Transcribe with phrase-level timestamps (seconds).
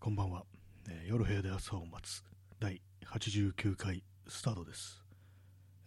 [0.00, 0.44] こんばんは、
[0.88, 2.24] えー夜部屋で朝を待つ。
[2.58, 5.02] 第89回スタートです、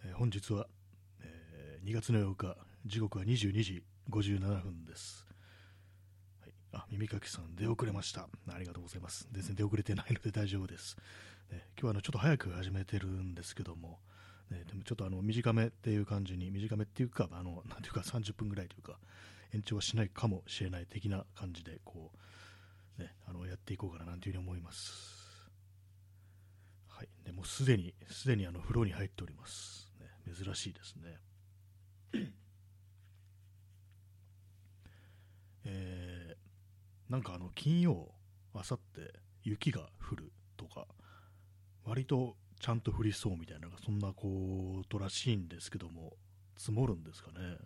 [0.04, 0.68] えー本日は、
[1.20, 2.56] えー2月の8日
[2.86, 5.26] 時刻は22時57分です、
[6.40, 8.28] はい、あ耳かきさん出遅れました。
[8.54, 9.26] ありがとうございます。
[9.32, 10.96] 全然出遅れてないので大丈夫です、
[11.50, 13.98] ね今日はあのちょっと早く始めてるんですけども。
[14.48, 19.00] ね、でもちょっとあの短めっていう感じに短めっていうかあのなんていうか30分ぐらいというか
[19.52, 22.18] 延長はしないかもしれない的な感じでこう
[22.98, 25.50] ね、あのやっていこうかななんていうふうに思います。
[26.88, 29.92] はい、でもうすでに、すでにあの風呂に入っております。
[30.00, 31.18] ね、珍しいですね。
[35.64, 38.12] えー、なんかあの金曜、
[38.54, 40.86] あさって雪が降るとか、
[41.84, 46.16] 割とちゃんと降りそうみたいな、そんなことらしいんですけども、
[46.56, 47.58] 積もるんですかね。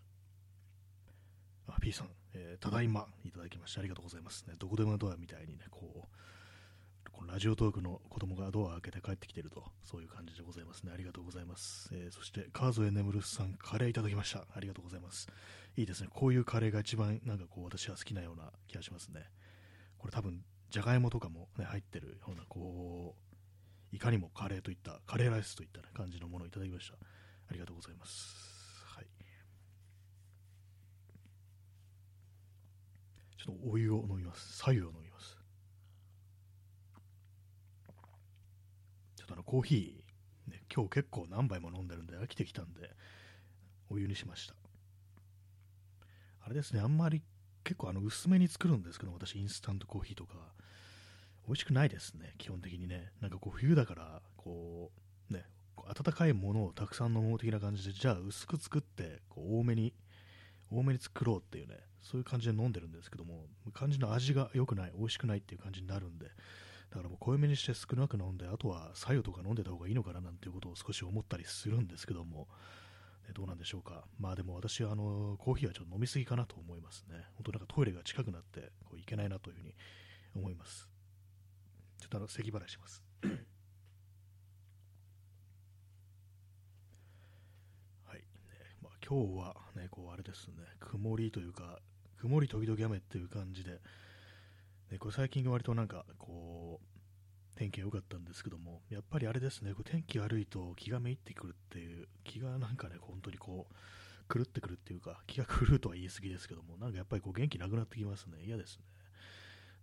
[1.67, 4.55] あ、P さん、えーただいまいただきましてありがとうございますね。
[4.59, 10.93] どこでもドアみたいにね、こう、このラジオトークの子供がドアを開けて帰ってきてると、そういう感じでございますね。
[10.95, 11.91] ありがとうございます。
[11.93, 14.47] えーそして、カーゾエネムルスさん、カレーいただきました。
[14.55, 15.29] ありがとうございます。
[15.77, 16.09] いいですね。
[16.13, 19.31] こういうカレーが一番、なんかこう、私は好きなような気がしますね。
[19.99, 23.17] これ多分、じゃがいもとかもね、入ってるような、こ
[23.93, 26.95] う、いかにもカレーといった、カレーライスといった、ね、感じのものをいただきました。
[27.51, 28.85] ありがとうございます。
[28.95, 29.07] はい。
[33.39, 34.59] ちょっとお湯を飲みます。
[34.59, 35.39] 白湯を飲みます。
[39.17, 42.91] ちょっとあのコーヒー、ね、今日結構何杯も飲んでるんで飽きてきたんで、
[43.91, 44.55] お湯にしました。
[46.45, 47.23] あれですね、あんまり
[47.63, 50.35] 結構あの薄めに作るんですけど、私インスタントコーヒーとか、
[51.47, 53.13] 美味しくないですね、基本的にね。
[53.21, 54.91] なんかこう冬だから、こ
[55.31, 55.45] う、ね、
[55.77, 59.95] 温かいものをたくさん飲もう的な感じで、じゃあ薄く作って、こう多めに
[60.71, 66.27] 多めに作ろうっていうね、そういう感じで飲んでるんですけども、感じの味が良くない、美味しくないっていう感じになるんで、
[66.91, 72.49] だからもう濃いめにして少なく飲んで、あとは白湯とか飲んでた方がいいのかななんていうことを少し思ったりするんですけども、
[73.27, 74.05] ねどうなんでしょうか。
[74.19, 77.27] まあでも私はあのコーヒーはちょっと飲みすぎかなと思いますね。
[77.37, 79.75] 本当なんかトイレが近くなってこういけないなというふうに
[80.35, 80.89] 思います。
[82.01, 83.03] ちょっとあの咳払いします。
[83.23, 83.29] は
[88.15, 88.25] い、ね
[88.83, 91.79] まあ、今日はね、こうあれですね、曇りというか、
[92.21, 93.81] 曇り時々雨っていう感じで、
[94.91, 103.75] ね、これ最近割となんかこう、天気が良かったんですけども、やっぱりあれですね、こう天気悪いと気がめいってくるっていう、気がなんかね、本当にこう、
[104.35, 108.85] 狂ってくるっていうか、気が狂うとは言い過ぎですけども、なんかやっぱりこう元気なくなってきますね、嫌ですね。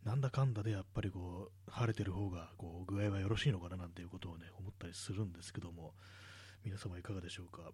[0.03, 5.95] なんだかんだでやっぱりこう、晴れてる方がこう具合はよろしいのかななんていうことをね、思ったりするんですけども、
[6.63, 7.71] 皆様いかがでしょうか？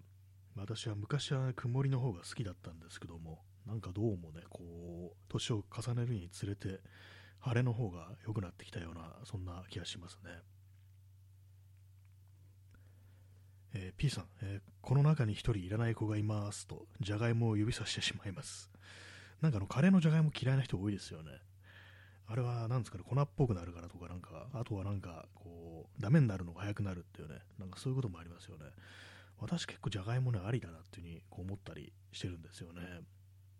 [0.56, 6.80] 私は昔は曇りの方が好きだったんですけども、なんかどうもね、こう、年を重ねるにつれて、
[7.40, 10.32] 晴れの方が良くなってきたような、そんな気がしますね。
[13.74, 18.72] えー P さん、えーこの中に一人いらない子がいますと、じゃがいもを指さしてしまいます。
[19.42, 21.32] なんかあの、カレーのじゃがいも嫌いな人多いですよね。
[22.28, 28.66] あれは、なんですかね、粉っぽくなるからとか、なんか、あとはなんか、こう、ダメになるのが早くなるっていうね、なんかそういうこともありますよね。
[29.42, 32.82] 私結構じゃがいもね、ありだなっていうふうにこう思ったりしてるんですよね。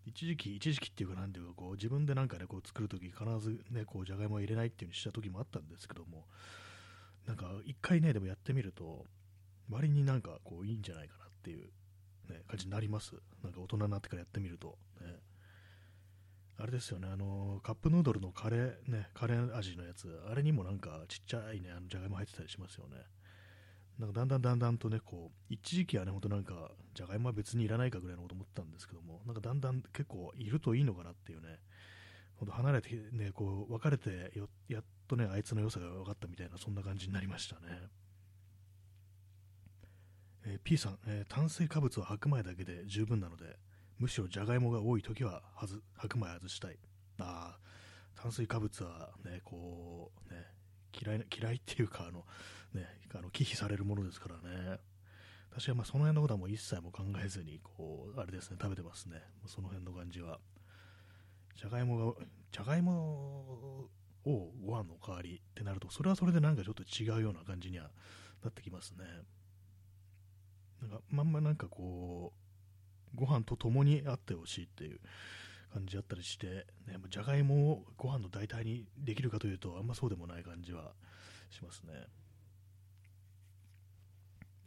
[0.06, 6.26] 一時期、一時期っていうか、なんていうか、こう、自分でなんかね、こう作るとき、必ずね、こう、じゃがいもを入れないっていうふうにした時もあったんですけども、
[7.26, 9.06] なんか、一回ね、でもやってみると、
[9.70, 11.66] 割になんか、こう、いいんじゃないかなっていう、
[12.28, 13.14] ね、感じになります。
[13.44, 15.20] なんか、大人になってからやってみると、ね。
[16.58, 22.98] あれですよね、あのカップヌードルのカレー、ね、カレー味のやつ、あれにもなんかちっちゃいね、あのじゃがいも入ってたりしますよね。
[24.02, 31.60] なんかだんだんだんだんとね、こう、一時期はね、ほんとなんか、じゃがいもは別にいらないかぐらいのこと思ってたんですけども、なんかだんだん結構いるといいのかなっていうね、
[32.34, 37.60] ほんと離れてね、こう、別れてよ、やっとね、あいつの良さが分かったみたいな、そんな感じになりましたね。
[40.46, 43.56] えー P さん、えー炭水化物は白米だけで十分なので、
[44.00, 46.78] むしろじゃがいもが多いときははず白米外したい。
[47.20, 50.51] ああ、炭水化物はね、こう、ね、
[51.04, 52.24] 嫌い、嫌いっていうか、あの、
[52.74, 54.78] ね、あの忌避されるものですからね。
[55.50, 59.22] 私はまあその辺のことはもう一切も考えずに、こう、あれですね、食べてますね。
[59.46, 60.38] その辺の感じは。
[61.56, 63.90] じゃがいもが、じゃがいも
[64.24, 67.90] をご飯の代わりってなると、それはそれでなんかちょっと違うような感じには
[68.42, 69.04] なってきますね。
[70.80, 72.32] なんか、まんまなんかこ
[73.14, 75.00] う、ご飯と共にあってほしいっていう
[75.72, 80.92] 感じだったりして、ね、じゃがいもをご飯の代替にできるかというと、あんまそうでもない感じは
[81.50, 82.06] しますね。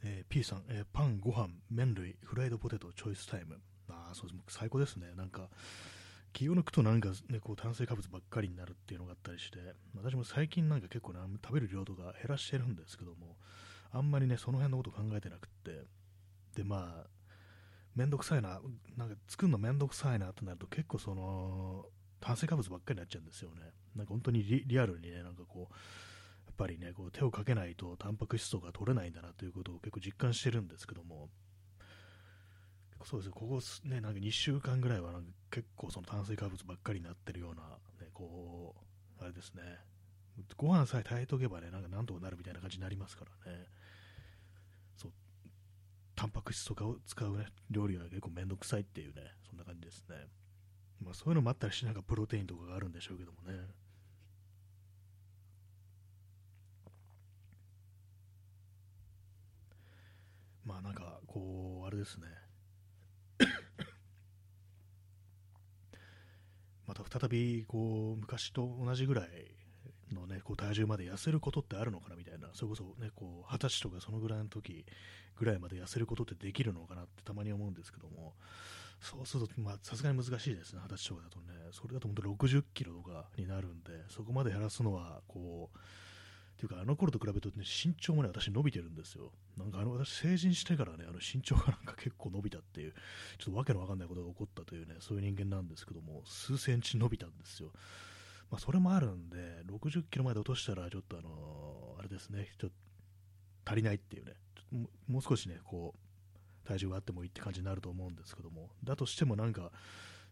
[0.03, 3.59] えー P さん、えーパン、ご飯、麺類、フライドポテト、チョイスタイム。
[3.89, 4.57] ああ、そうです。
[4.57, 5.13] 最高ですね。
[5.15, 5.49] なんか、
[6.33, 9.57] 気を抜くとなんかね、こう炭水化物ばっかりになるっていうのがあったりして、
[9.95, 13.37] 私も最近なんか結構ね、食べる量とか減らしてるんですけども、
[13.91, 15.85] あんまりね、その辺のこと考えてなくって、
[16.55, 17.07] で、まあ、
[17.95, 18.61] めんどくさいな、
[18.97, 21.85] なんか作るのめんどくさいなってなると結構その、
[22.19, 23.71] 炭水化物ばっかりになっちゃうんですよね。
[23.95, 25.73] なんか本当にリアルにね、なんかこう、
[26.45, 31.29] やっぱりね、こう手をかけないとタンパク質とか取れないんだなということを結構実感してるんですけども、
[33.03, 37.61] そうですね、ここね、なんか2週間ぐらいはなんか結構その炭水化物ばっかりになってるような、
[38.01, 38.75] ね、こ
[39.19, 39.61] う、あれですね、
[40.57, 43.67] ご飯さえ炊いとけばね、なんかなんとかなるみたいな感じになりますからね。
[46.15, 50.15] タンパク質とかを使うね、料理は結構めんどくさいっていうね、そんな感じですね。
[51.01, 53.53] まあそういうのもあったりし、なんかプロテインとかがあるんでしょうけどもね。
[60.63, 62.27] まあなんか、こう、あれですね。
[66.87, 69.54] また再びこう昔と同じぐらい
[70.15, 74.85] の、ね、こう体重まで痩せることってあるのかなみたいな、それこそ、ね、こう二十歳とかそのぐらいの時
[75.37, 78.33] ぐらいまで痩せることってできるのかなってたまに思うんですけども、
[79.01, 79.53] そうすると
[79.83, 89.33] さすがに難しいですね、二十歳とかだとね、それだと本当60キロとかになるんで、そこまで減らすのはこうっていうか、あの頃と比べると、ね、身長もね、私伸びてるんですよ。
[89.57, 92.93] なんかあの、私成人してからね、あの身長がなんか結構伸びたっていう、
[93.37, 97.71] ちょっとわけのわかんないことが起こったというね、そういう人間なんですけども、数センチ伸びたんですよ。
[98.55, 99.35] まあ、それもあるんで、
[99.67, 102.69] 60キロまで落としたら、ちょっとあのー、あれですね、ちょっ
[103.65, 104.31] と足りないっていうね、
[105.09, 105.93] もう少しね、こ
[106.63, 109.73] う、体重があってもいいって感じになると思うんですけども、だとしてもなんか、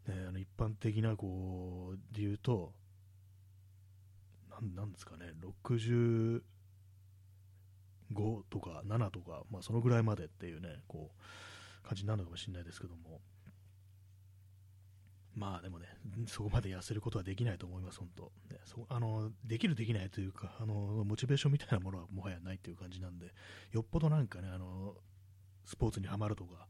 [0.07, 2.71] ね、あの一般的なこうで言うと、
[4.73, 5.33] なんですかね、
[5.67, 6.41] 65
[8.49, 13.19] とか7とか、まあ、そのぐらいまでっていうね、こう、感じになるのかもしれないですけども、
[15.35, 15.87] まあでもね、
[16.27, 18.31] そこまで痩せることはできないと思います、本当。
[18.51, 23.33] ね、そあのできる、できないというかあの、モチベーションみたいなものはもはやないという感じなんで、
[23.71, 24.95] よっぽどなんかね、あの
[25.65, 26.67] スポーツにはまるとか、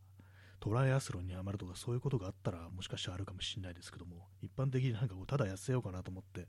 [0.64, 6.48] トライアスロンにはまるとかそういうことがあったらもしかしたらあるかもしれないですけども一般的になんかこうただ痩せようかなと思って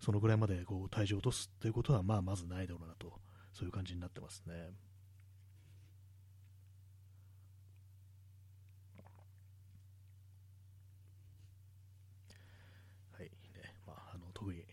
[0.00, 3.12] そのぐらいまでこう体重を落とすっていうことはまあまずないだろうなと
[3.52, 4.72] そういう感じになってますね。
[13.12, 14.64] はいねまあ、あの特に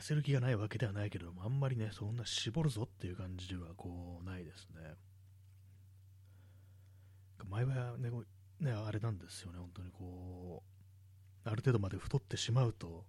[0.00, 4.94] 痩せる気がないわけではないけれどもあんまりねそんな絞るぞっていう感じではこうないですね。
[7.50, 8.10] 前はね、
[8.60, 10.62] ね、あれなんですよね、本当にこ
[11.44, 13.04] う、ある程度まで太ってしまうと、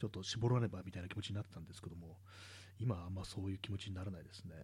[0.00, 2.16] ちょっと絞らねばみたいな気持ちになったんですけども、
[2.78, 4.54] 今はあんまそういう気持ちにならないですね。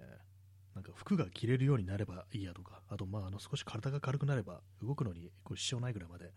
[0.75, 6.32] なんか服が着れるようになればいいやとか、あとまああの少し体が軽くなれば、動くのにこう支障ないぐらいまで、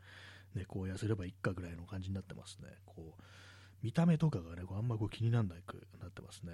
[0.56, 2.68] ね、こう痩せればいいかぐらいの感じになってますね。
[2.86, 3.24] こう
[3.84, 6.52] 見た目とかがね、こうあんまこう気にならなくなってますね。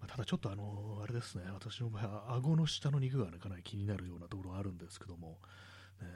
[0.00, 5.38] まあ、ただちょっとあのあれですね、私の場合は顎の下の肉が、ね、かなり気になるようなところがあるんですけども、
[6.00, 6.08] ね、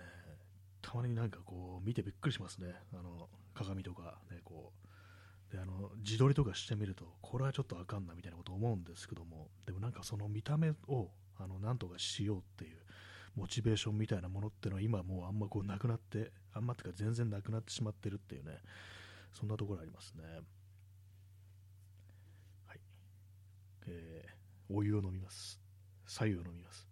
[0.80, 4.88] たまになんかこう見てびっくりしますね、あの鏡とか、ね、こう。
[5.50, 11.08] であの自撮りとかしてみると、これはちょっとあかんなみたいなこと思うんですけども、でもなんかその見た目を
[11.38, 12.76] あのなんとかしようっていう
[13.34, 18.58] モチベーションみたいなものっていうのは今もうあんまこうなくなって、あんまっていうか全然なくなってしまってるっていうね、
[19.32, 20.22] そんなところありますね。
[22.66, 22.80] はい
[23.86, 25.60] えー、お湯を飲みます。
[26.06, 26.88] 左右を飲みます。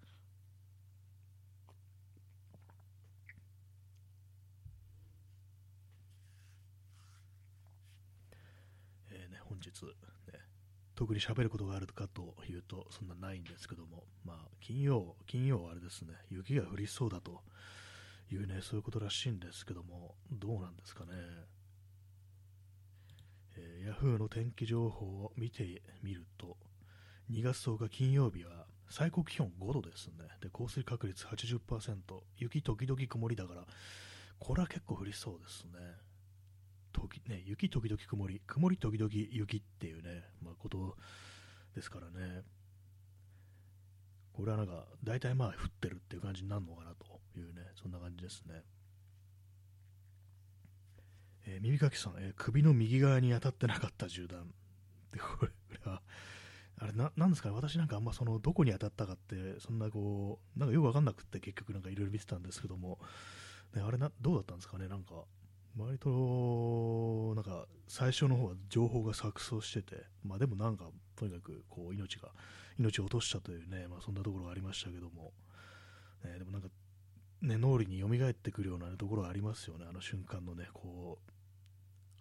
[9.11, 10.41] えーね、本日、ね、
[10.95, 17.43] 特に喋ることがあるかというと、そんなないんですけども、まあ、金曜、金曜はあれですね、雪が降りそうだと
[18.31, 21.13] いうね、そういうことらしいんですけども、どうなんですかね。
[23.57, 26.57] えー、ヤフーの天気情報を見てみると、
[27.31, 30.15] 2月10日金曜日は最高気温5度ですね。
[30.41, 31.99] で、降水確率80%、
[32.39, 33.67] 雪時々曇りだから、
[34.39, 35.71] これは結構降りそうですね。
[36.93, 40.97] 時ね雪時々曇り、曇り時々雪っていうね、まあ、こと
[41.75, 42.43] ですからね。
[44.33, 47.07] これはなんか、大体まあ降ってるっていう感じになるのかなと
[47.39, 48.63] いうね、そんな感じですね。
[51.47, 54.53] えー、耳かきさん、えー、首の右側に当たってなかった銃弾。
[55.13, 55.51] で、これ
[55.91, 56.03] は、
[56.79, 62.99] あれな、なんですかね、私なんかあんまその、どこに当たったかって、そんなこう、なんかよくわかんなくって結局なんかいろいろ見てたんですけども、
[63.75, 65.25] ね、あれな、どうだったんですかね、なんか、
[65.77, 72.33] 割と、なんか、最初の方は情報が錯綜してて、まあでもなんか、とにかく、こう、命が、
[72.79, 75.33] 命を落としたというね、まあそんなところがありましたけども、
[76.25, 76.69] ね、でもなんか、
[77.43, 81.36] ね、脳裏に蘇ってくるような、ところがありますよね、あの瞬間のね、こう、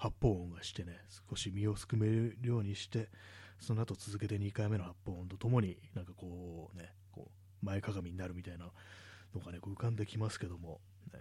[0.06, 3.10] 発砲音がしてね、少し身をすくめるようにして、
[3.60, 7.32] その後続けて2回目の発砲音とともに、なんかこうね、こ
[7.64, 8.72] う前かがみになるみたいな
[9.34, 10.80] のがね、浮かんできますけども、
[11.12, 11.20] ね、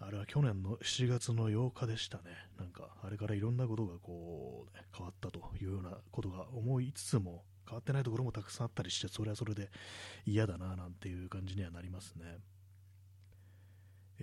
[0.00, 2.24] あれは去年の7月の8日でしたね。
[2.58, 9.70] なんか、あれからいろんなことがこう、ね、変わったというようなことが思いつつも、変わってないところもたくさんあったりして、それはそれで
[10.26, 12.38] 嫌だななんていう感じにはなりますね。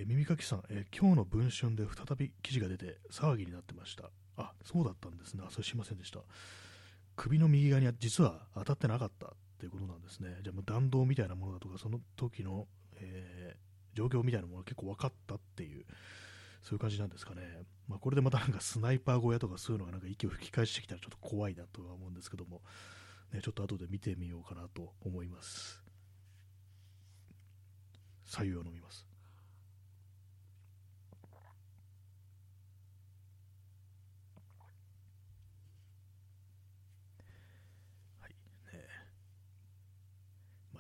[0.01, 4.09] え耳かきさん、え今日の文春で再び記事が出て騒ぎになってました。
[4.37, 5.43] あ、そうだったんですね。
[5.45, 6.21] あ、それしませんでした。
[7.17, 9.29] 首の右側に実は当たってなかったっ
[9.59, 10.37] ていうことなんですね。
[10.41, 12.65] じゃあもう弾道みたいなものだとか、その時の、
[12.95, 15.83] えー、状況みたいなものが結構分かったっていう、
[16.63, 17.41] そういう感じなんですかね。
[17.89, 22.61] まあ、これでまたなんかスナイパー小屋とかそういうのがなんか息を吹き返してきたらちょっと怖いなとは思うんですけども、
[23.33, 25.83] ね、ちょっと後で見てみようかなと思います。
[28.23, 29.08] 左右を飲みます。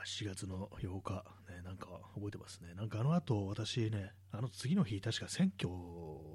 [0.05, 2.73] 4月の8日、ね、なんか覚えてますね。
[2.75, 5.69] なんかあの後、私ね、あの次の日、確か選挙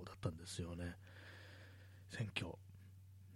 [0.04, 0.96] だったんですよね。
[2.10, 2.46] 選挙。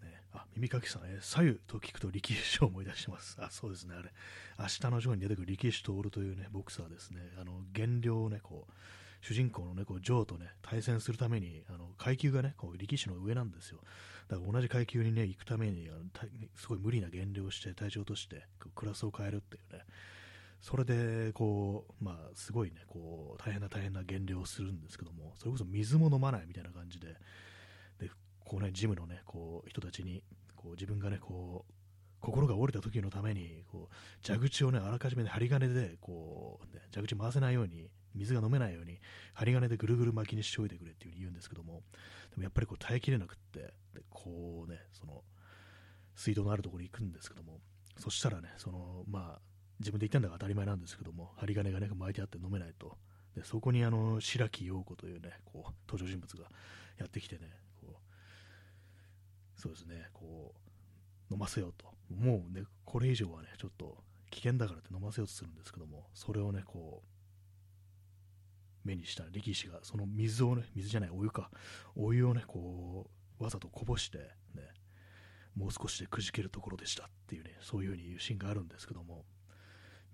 [0.03, 3.37] ね、あ、耳かきさん、え左右と聞くと力士を思い出します。
[3.41, 4.13] あ、そうですね、あれ。
[4.59, 7.21] 明日のジョーに出てくる力士徹というね、ボクサーですね。
[7.41, 8.73] あの、減量をね、こう、
[9.21, 13.81] 主人公のね、こうジョーとね、対戦するために、あの階級がね、こう力士の上なんですよ。
[14.29, 16.01] だから同じ階級にね、行くために、あの
[16.57, 19.85] すごい無理な減量をして、体調として、クラスを変えるっていうね、
[20.61, 27.17] それで、こう、まあ、すごいね、こう、大変な大変な減量をするんですけども、それこそ水も飲まないみたいな感じで、
[27.99, 28.11] で、
[28.45, 30.23] こうね、ジムのね、こう、人たちに、
[30.57, 31.73] こう、自分がね、こう、
[32.21, 38.99] 心が折れた時のために、こう、蛇口をね、あらかじめ、針金で、こう、ね、蛇口回せないように、水が飲めないように、
[39.35, 41.83] 針金でぐるぐる巻きにしておいてくれっていうに言うんですけども、
[42.31, 43.61] でもやっぱりこう耐えきれなくって、
[43.95, 45.23] でこうね、その、
[46.17, 47.61] 水道のあるところに行くんですけども、
[47.97, 49.41] そしたらね、その、まあ、
[49.81, 52.97] 自分で言ったんだから当たり前なんですけども、針金がね、巻いてあって飲めないと。
[53.35, 56.49] で、そこにあの、白木陽子というね、こう、登場人物が
[56.99, 58.01] やってきてね、こ
[59.57, 60.55] う、そうですね、こ
[61.31, 61.87] う、飲ませようと。
[62.15, 71.51] もうね、これ以上はね、ちょっと危険だからって飲ませようとするんですけども、それをね、こう、目にした力士が、その水をね、水じゃない、お湯か、
[71.95, 74.73] お湯をね、こう、わざとこぼして、ね、
[75.55, 79.25] もう少しでくじけるところでしたっていうね、そういう風に言うシーンがあるんですけども、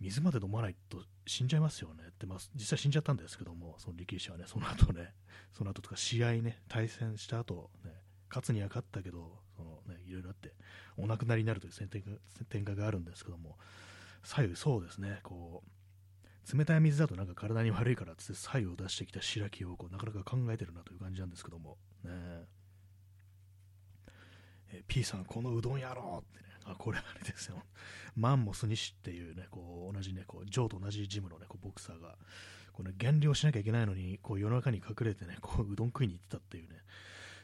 [0.04, 5.14] 水まで飲まないと死んじゃいますよねって、まあ、実際死んじゃったんですけども、その力士はね、その後ね、
[5.52, 7.90] その後とか試合ね、対戦した後ね、
[8.28, 10.52] 勝つには勝ったけど、そのね、いろいろあって、
[10.98, 11.72] お亡くなりになるという
[12.50, 13.56] 展開があるんですけども、
[14.22, 22.10] 左右そうですね、こう、冷たい水だとなんか体に悪いからって左右を出してきた白木をこうなかなか考えてるなという感じなんですけども、ね。
[24.72, 27.62] え P さん、このうどん野郎って、あ、これあれですよ。
[28.16, 32.16] マンモス西っていうね、こう、同じね、こう、ジョーと同じジムのね、こうボクサーが、
[32.72, 36.76] こうね、減量しなきゃいけないのに、こう、夜中に隠れてね、こう、うどん食いに行ってたっていうね、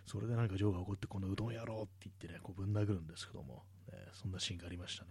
[0.07, 5.11] それでなんかジョーが怒って、このうどんやろうって言ってね、こう、ぶん殴るんですけども、ね、そんなシーンがありましたね。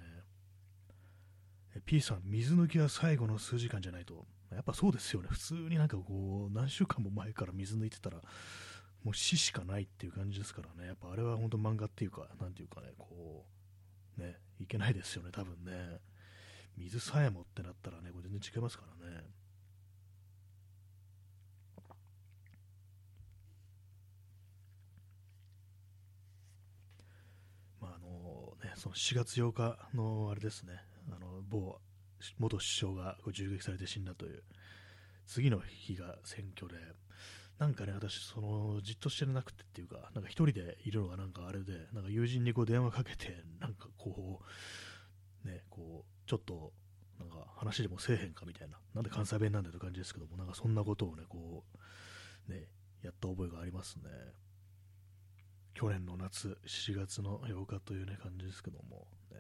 [1.85, 5.27] P さん、水抜きは最後の数時間じゃないと、やっぱそうですよね。
[5.29, 8.21] 普通になんかこう、何週間も前から水抜いてたら、
[9.03, 10.87] もう死しかないっていう感じですからね。
[10.87, 13.58] やっぱあれは本当漫画っていうか、なんていうかね、こう、
[14.19, 15.99] ね、いけないですよね、多分ね。
[16.77, 19.23] 水さえもってなったらね、これ全然違いますからね。
[27.81, 30.73] まああのね、その4月8日のあれですね、
[31.11, 31.79] あの某
[32.38, 34.43] 元首相が銃撃されて死んだという、
[35.25, 36.77] 次の日が選挙で、
[37.59, 44.39] なんかね、私、その、じっとしてなくてっていうか、なんか一人でいるのがなんかあれで、なんか友人にこう電話かけて、なんかこ
[45.43, 46.71] う、ね、こう、ちょっと、
[47.19, 51.65] なんか話でもせえへんかみたいな、なんで関西弁なんだという感じですけども、なんかそんなことをね、こ
[52.47, 52.69] う、ね、
[53.03, 54.03] やった覚えがありますね。
[55.73, 59.37] 去年の夏、7月の8日というね、感じですけども、ね、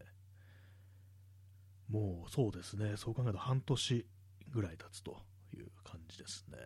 [1.87, 4.05] もうそうですね、そう考えると半年
[4.49, 5.21] ぐらい経つと
[5.53, 6.57] いう感じですね。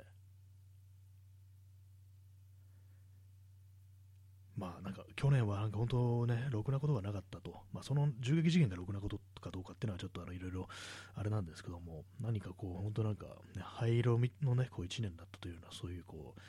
[4.55, 10.67] まあなんか去年はなんか本当ね、ろくなことがなかったと、まあ、その銃撃事件がろくなことかどうかっていうのはちょっといろいろ
[11.15, 16.41] あれなんですけども、何かこう、本当なんか、ね、灰色のね、こう1年だったというような、そういうこう、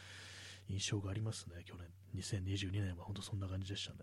[0.69, 3.99] 印象がありますね、去年、2022年は本当そんな感じでしたね。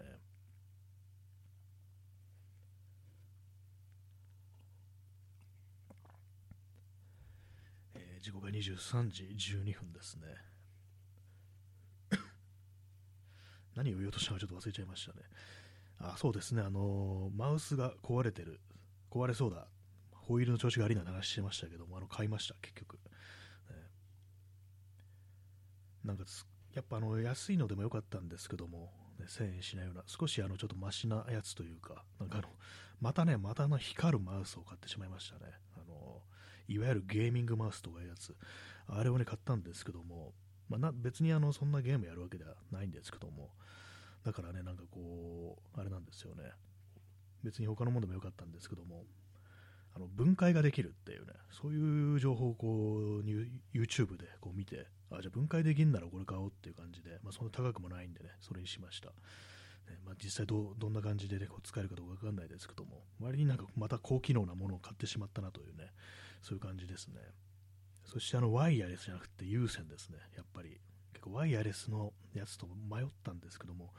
[7.94, 10.51] えー、時刻が23時12分ですね。
[13.76, 15.20] 何を言おうとしたかちょっと忘れちゃいましたね。
[16.00, 18.60] あ、そうですね、あのー、マウスが壊れてる、
[19.10, 19.68] 壊れそうだ、
[20.14, 22.96] ホイールの調子が悪いな話してましたけども、あの買いました、結局。
[22.96, 23.00] ね、
[26.04, 26.24] なんか
[26.74, 32.50] やっぱあの安いのでもよかったんですけども、ね、1000円しないような、少しあのちょっとマシなやつというか、なんかあの、
[33.00, 35.52] またね、またの光るマウスを買ってしまいましたね。
[35.76, 36.22] あの
[36.68, 38.36] いわゆるゲーミングマウスとかいうやつ、
[38.88, 40.34] あれをね、買ったんですけども、
[40.72, 43.50] まあ、な別にあのそんなゲームやるわけではないんですけども、
[44.24, 46.44] だからね、なんかこう、あれなんですよね、
[47.44, 49.04] 別に他のものでもよかったんですけども、
[49.94, 53.24] あの分解ができるっていうね、そういう情報をこう
[53.76, 59.10] YouTube でこう見て、あ、じゃあ分解できるならこれ買おうっていう感じで、まあ、そんな高くもないんでね、それにしました。
[59.10, 65.92] ねまあ、実際どどんな感じで、ね、こう使えるかどうかわかんないですけども、割になんかまた高機能なものを買ってしまったなというね、
[66.42, 67.20] そういう感じですね。
[68.06, 70.80] そしてあのワイヤレスじゃなくて有線ですね、やっぱり。
[71.14, 73.94] 結構ワイヤレスのやつと迷ったんですけども、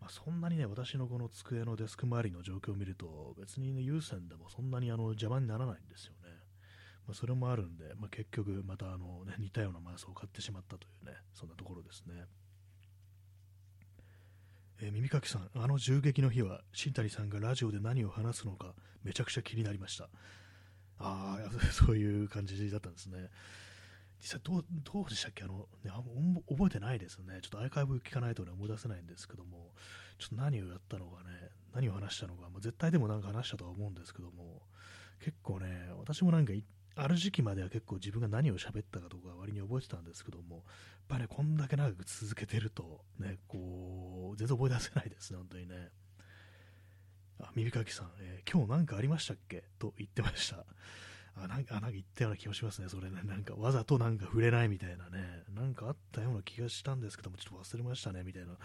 [0.00, 6.28] まあ、そんなにね、私のこの机のデスク周りの状況を見ると、別に、ね、有線でもそんなにあの邪魔にならないんですよね。
[7.06, 12.26] まあ、それもあるんで、まあ、結局またあの、ね、似たようなマウスを買ってしまったというね、そんなところですね。
[14.80, 20.10] えー、耳かきさん、あの銃撃の日は、新谷さんがラジオで何を話すのか、めちゃくちゃ気になりました。
[20.98, 23.30] ああ、 そういう感じだったんですね。
[24.20, 25.44] 実際どう、どうでしたっけ？
[25.44, 26.02] あの、ね、あ
[26.48, 27.40] 覚えてないですね。
[27.42, 29.74] ちょっとアーカイブ聞かないと、ね、思い出せないんですけども、
[30.18, 34.62] ちょっと何をやったのかね、何を話したのか、まあ、絶対でもなんか話したとは思うんですけども、
[35.20, 36.52] 結構ね、私もなんか
[36.96, 40.64] ある時期までは結構自分が何を喋ったかとか割に覚えてたんですけども、やっ
[41.08, 45.90] ぱりね、こんだけ長く続けてると、ね、こう、全然覚え出せないですね、本当にね。
[47.40, 49.64] あ、耳かきさん、えー、今日何かありましたっけ？
[49.78, 50.64] と言ってました。
[51.36, 53.22] あ、なんか、なんか言ったような気もしますね、それね。
[53.24, 55.42] なんか、わざとなんか触れないみたいなね。
[55.52, 58.56] なんかあったような気がしたんですけども、ちょっと忘れましたね、みたいな。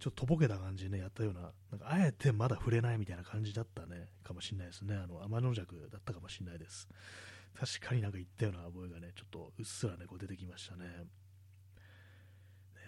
[0.00, 4.96] ちょっととぼけた感じでね、やったような、なんかあえてまだ触れないみたいな感じだったね、かもしれないですね。
[4.96, 6.88] あの、天の弱だったかもしれないです。
[7.54, 10.84] 確かになんか言ったような覚えがね、ちょっとうっすらね、こう出てきましたね。
[10.86, 11.04] ね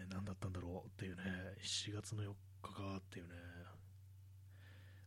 [0.09, 1.23] 何だったんだろうっていうね、
[1.63, 3.35] 7月の4日かっていうね、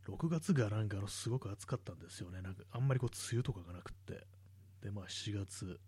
[0.07, 2.41] 6月がなんかあのすごく暑かったんですよね。
[2.41, 4.25] なんかあんまりこう梅雨とかがなくって。
[4.81, 5.79] で、まあ7月。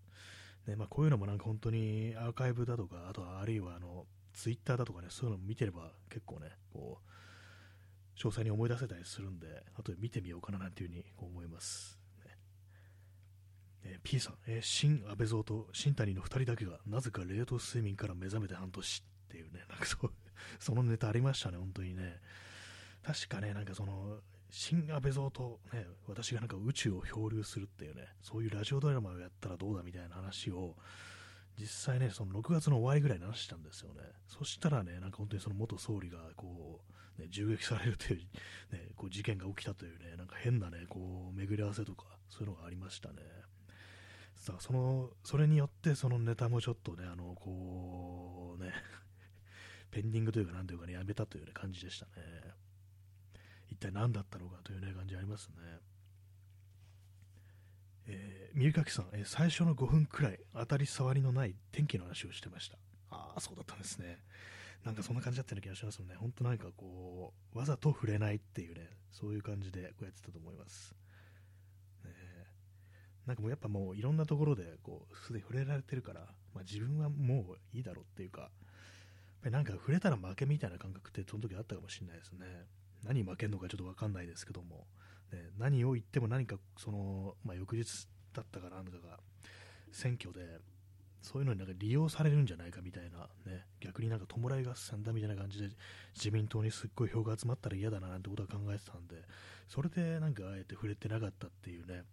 [0.68, 12.00] ね、まあこういうのもなんか本当にアーカイブだとか、あとはあるいはあの、ツイッターだとかね、そういうのも見てれば結構ね、こう、詳細に思い出せたりするんで、後で見てみようかななんていうふうに思います。
[13.86, 20.12] えー、P さん、えー、新安倍蔵と新谷の2人だけがなぜか冷凍睡眠から目覚めて半年っていうね、なんかそう、
[20.60, 22.20] そのネタありましたね、本当にね。
[23.06, 30.76] 確かね、なんかその、新安倍蔵とね、私がなんか宇宙を漂流するっていうね、そういうラジオドラマをやったらどうだみたいな話を、
[31.60, 34.02] 実際ね、その6月の終わりぐらいに話したんですよね。
[34.28, 36.82] そしたらね、なんか本当にその元総理がこ
[37.18, 38.20] う、ね、銃撃されるという、
[38.76, 43.22] ね、こう事件が起きたというね、なんか変なね、こう、巡り合わせとか、そういうのがありましたね。
[44.36, 48.74] さあ、その、それによって、そのネタもちょっとね、あの、こう、ね、
[49.92, 52.54] ペンディングというか、なんというかね、やめたという、ね、感じでしたね。
[53.76, 55.56] 一体何だったのかという、ね、感じありますね。
[58.08, 62.78] えー、三垣さん、えー、最初の5分くらい当たり障りのない天気の話をしてました。
[63.12, 64.20] ああ、そうだったんですね。
[64.86, 66.16] なんかそんな感じだったような気がしますもんね。
[66.16, 70.96] 本当なんかこう、わざと触れないっていうね、そういう感じでこうやってたと思います。
[72.06, 72.12] ね
[73.26, 76.22] なんかもうやっぱもういろんなところでこうすでに触れられてるから、
[76.54, 78.52] まあ、自分はもういいだろうっていうか、やっ
[79.42, 82.46] ぱりなんか触れたら負けみたいな感覚ってその時あったかもしれないですね。
[83.06, 84.88] 何負けるのかちょっと分かんないですけども、
[85.32, 89.20] ね、何を言っても何かその、まあ、翌日だったかなんかが
[89.92, 90.60] 選挙で
[91.22, 95.70] そういうのになんか利用されるんじゃないかみたいな、ね、逆になんか弔い合戦だみたいな感じで
[96.16, 99.16] 自民党にすっごい票が集まったら嫌だななんてことは考えてたんで
[99.68, 102.04] それでなんかあえて触れてなかったっていうね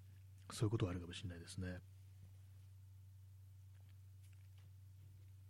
[0.50, 1.78] そういうことがあるかもしれないですね。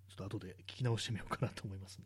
[0.09, 2.05] ちょっと後で聞き直してみようかなと思いますね。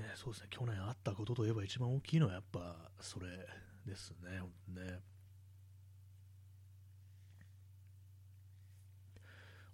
[0.00, 3.26] まあ、でもね、そうですね、去年あったことといえば一番大きいのはやっぱそれ
[3.86, 5.00] ですね、本当ね。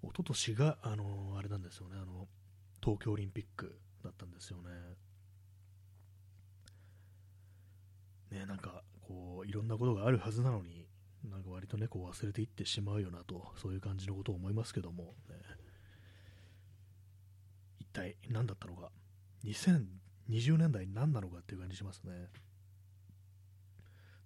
[0.03, 2.29] 一昨年が、あのあれなんですよね、あの、
[2.83, 4.71] 東京オリンピックだったんですよね。
[8.31, 10.87] ね、なんかこういろんなことがあるはずなのに、
[11.25, 15.37] なんか割とね、こう忘れていってしまうよなと、そういう感じのことを思いますけども、ね、
[17.81, 18.91] 一体何だったのか、
[20.31, 22.29] 20年代何なのかっていう感じしますね。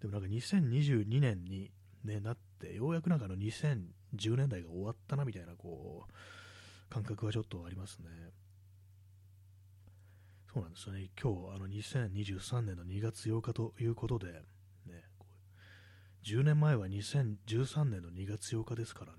[0.00, 1.70] でもなんか2022年に、
[2.04, 6.12] ね、なって、ようやくなんかの2010年代が終わったなみたいなこう
[6.92, 8.08] 感覚はちょっとありますね。
[10.52, 15.04] そうなんですよね、今日あの2023年の2月8日ということで、ね、
[16.24, 19.18] 10年前は2013年の2月8日ですからね、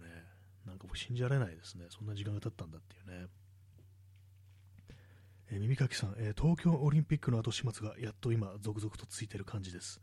[0.66, 3.28] なんかもう信じられないですね、そんな時間が経ったんだっていうね。
[5.52, 10.00] えー、耳かきさん、えー、東京オリンピックの後始末がやっと今、続々とついてる感じです。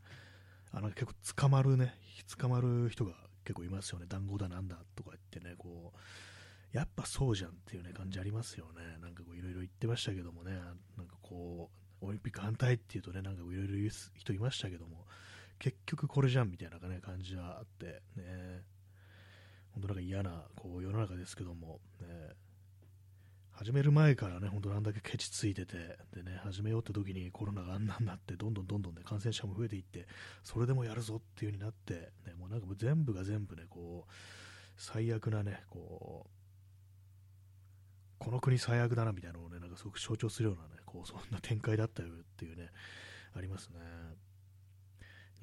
[0.71, 1.95] あの結構捕まるね、
[2.37, 8.99] 捕まる人が結構いますよね、談合だなんだとか言ってね、こう、やっぱそうじゃんっていうね、感じありますよね。
[9.01, 10.51] なんかこう、いろいろ言ってましたけどもね、
[10.95, 15.07] なんかこう、オリンピック反対っていうとね、なんかいろいろ言う人いましたけども、
[15.57, 18.61] 結局これじゃんみたいな、ね、感じはあって、ね、
[19.71, 22.07] 本当なんか嫌なこう世の中ですけども、ね、
[23.59, 25.75] 始める前からね、本当なんだけケチついてて、
[26.15, 30.07] でね、始めようって時にコロナがあんなになって、どんどんどんどんね、感染者も増えていって、
[30.45, 34.11] それでもやるぞっていう風になって、ね、もうなんかもう全部が全部ね、こう、
[34.77, 36.29] 最悪なね、こう、
[38.17, 42.69] この国最悪だなみたいなのをね、なんかすごく象徴するようなね、こう、そんな展開だったよっていうね、
[43.35, 43.79] ありますね。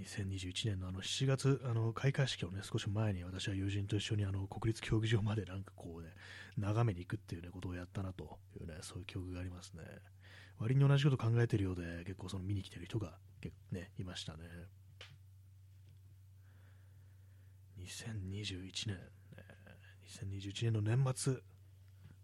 [0.00, 6.10] 2021年のあの7月、あの開会式をね、少し前に私は友人と一緒にあの国立競技場までなんかこうね、
[6.58, 9.82] 眺めに行くっていうね、ことをやったなというね、そういう記憶がありますね。
[10.58, 13.18] 割に同じこと考えているようで、結構その見に来てる人が
[13.70, 14.44] ね、いましたね。
[17.78, 19.02] 2021年、ね、
[20.06, 21.36] 2021年の年末、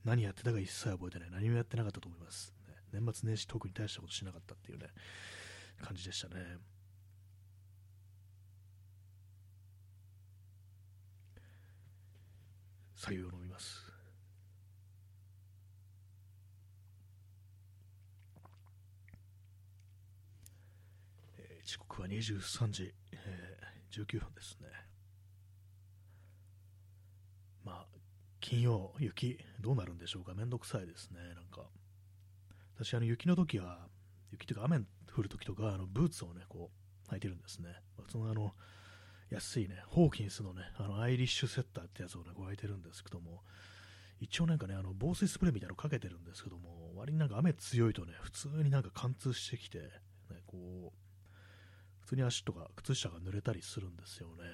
[0.05, 1.31] 何やってたか一切覚えてない。
[1.31, 2.55] 何もやってなかったと思います。
[2.93, 4.89] 年末年始特に大したことしなかったっていうね、
[5.81, 6.59] 感じでしたね。
[13.03, 13.83] 左右を飲みます。
[21.37, 24.69] え、時刻は23時、えー、19分ですね。
[27.65, 27.87] まあ、
[28.39, 31.69] 金曜、雪、どうなるんでしょうか、めんどくさいですね、なんか。
[32.77, 33.89] 私、あの雪の時は、
[34.31, 34.79] 雪というか雨
[35.13, 36.71] 降る時とか、あのブーツをね、こ
[37.09, 37.75] う、履いてるんですね。
[38.09, 38.55] そのあの
[39.33, 43.41] 安いね、ホーキンスのね、あのアイリッシュセッターってやつをね、こう履いてるんですけども、
[44.21, 49.87] 一応なんかね、あの防水スプレーみたいなのかけてるんですけども、割になんか雨強いとね、普通になんか貫通してきて、ね、
[50.47, 50.97] こう、
[52.01, 54.45] 普通に足とか靴下が濡れたりするんですよね。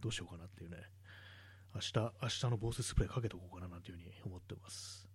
[0.00, 0.76] どうしようかなっていうね。
[1.74, 5.08] 明日、明日の防水スプレーかけておこうかななんていうふうに思ってます。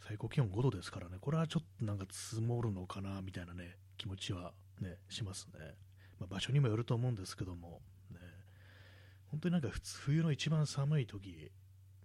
[0.00, 5.83] 最高気温5度ですからね、これはちょっとなんか積もるのかなみたいなね、気持ちはね、しますね。
[6.18, 8.18] まあ、場所にもよると思うんですけども、ね、
[9.30, 9.68] 本当になんか
[10.00, 11.50] 冬の一番寒い時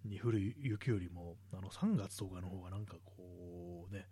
[0.06, 4.06] に降る雪よりもあの3月とかの方がなんかこうね。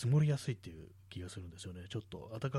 [0.00, 1.82] 積もりやすいっていう気がするんですよね。
[1.90, 2.50] ちょっと暖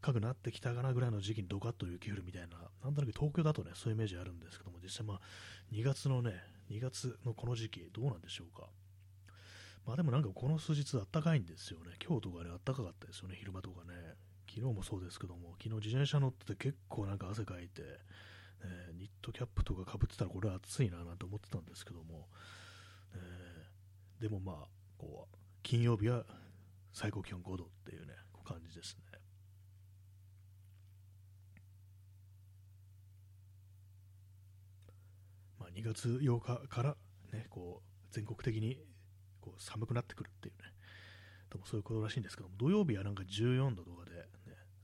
[0.00, 5.20] かくなってきたかなぐらいの時期にドカッと雪降るみたいななんとなく東京だとねそういうイメージあるんですけども実際まあ
[5.70, 6.32] 2月のね
[6.70, 8.68] 2月のこの時期どうなんでしょうか。
[9.84, 11.92] まあでもなんかこの数日あったかいんですよね。
[11.98, 13.92] 京都がねあったかかったですよね昼間とかね。
[14.54, 17.88] 昨日もそうですけども、昨日自転車乗ってて結構なんか汗かいて、ね、
[18.98, 22.28] ニットキャップとかかぶってたらこれは暑いななんて思ってたんですけども、
[23.14, 23.20] ね、
[24.20, 26.24] でもまあ、こう、金曜日は
[26.92, 28.12] 最高気温5度っていうね、
[28.44, 29.18] 感じですね。
[35.58, 36.96] まあ、2月8日から
[37.32, 38.78] ね、こう、全国的に
[39.40, 40.68] こう寒くなってくるっていうね、
[41.50, 44.01] でもそういうことらしいんですけども、土曜日はなんか14度とか、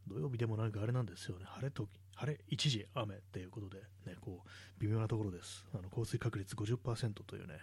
[0.09, 4.49] 土曜日でもなんかあれなんですよね、晴れと晴れ一時雨っていうことで、ね、こう
[4.81, 5.65] 微妙なところです。
[5.75, 7.55] あの降水確率50%というね、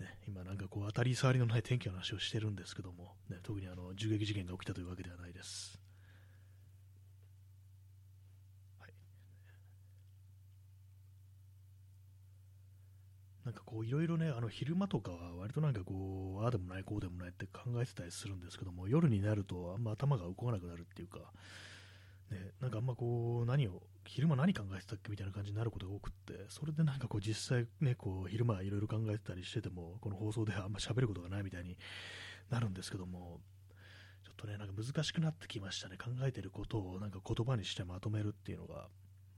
[0.00, 5.83] ね今なんかこう当たり障りのない天気の話をしてるんですけども、ね、特にあの銃撃事件が起きたというわけではないです。
[13.44, 21.18] なんかこういろいろね、あの昼間とかは割となんかこう、ああでもない、こうでもないって考えてたりするんですけども、夜になるとあんま頭が動かなくなるっていうか、
[22.30, 31.76] ね、なんかあんまこう、何を、昼間何考えてたっけみたいな感じになることが多くって、それでなんかこう実際ね、こう昼間いろいろ考えてたりしてても、この放送ではあんま喋ることがないみたいに
[32.48, 33.42] なるんですけども、
[34.24, 35.98] ちょっとね、なんか難しくなってきましたね。
[35.98, 38.88] 考えてることをなんか言葉にしてまとめるっていうのが、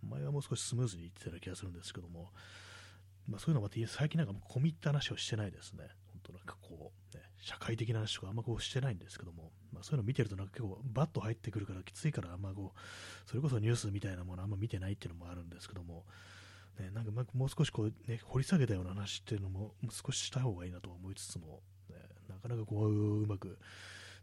[0.02, 2.32] 前はもう少しスムーズに言ってたような気がするんですけども、
[3.28, 5.84] まあ、そういうのも最近なんか込み入った話をしてないですね。
[6.12, 16.04] 本当なんかこう、ね、社会的な話とかあんまこうしてないんですけども、まあ、そういうの見てるとなんか結構バッと入ってくるからきついからあんまこう、それこそニュースみたいなものあんま見てないっていうのもあるんですけども、
[16.78, 21.96] ね、なんかもう少しこう、ね、掘り下げたような話っていうのも少しした方がいいなと思いつつも、ね、
[22.28, 23.58] なかなかこううまく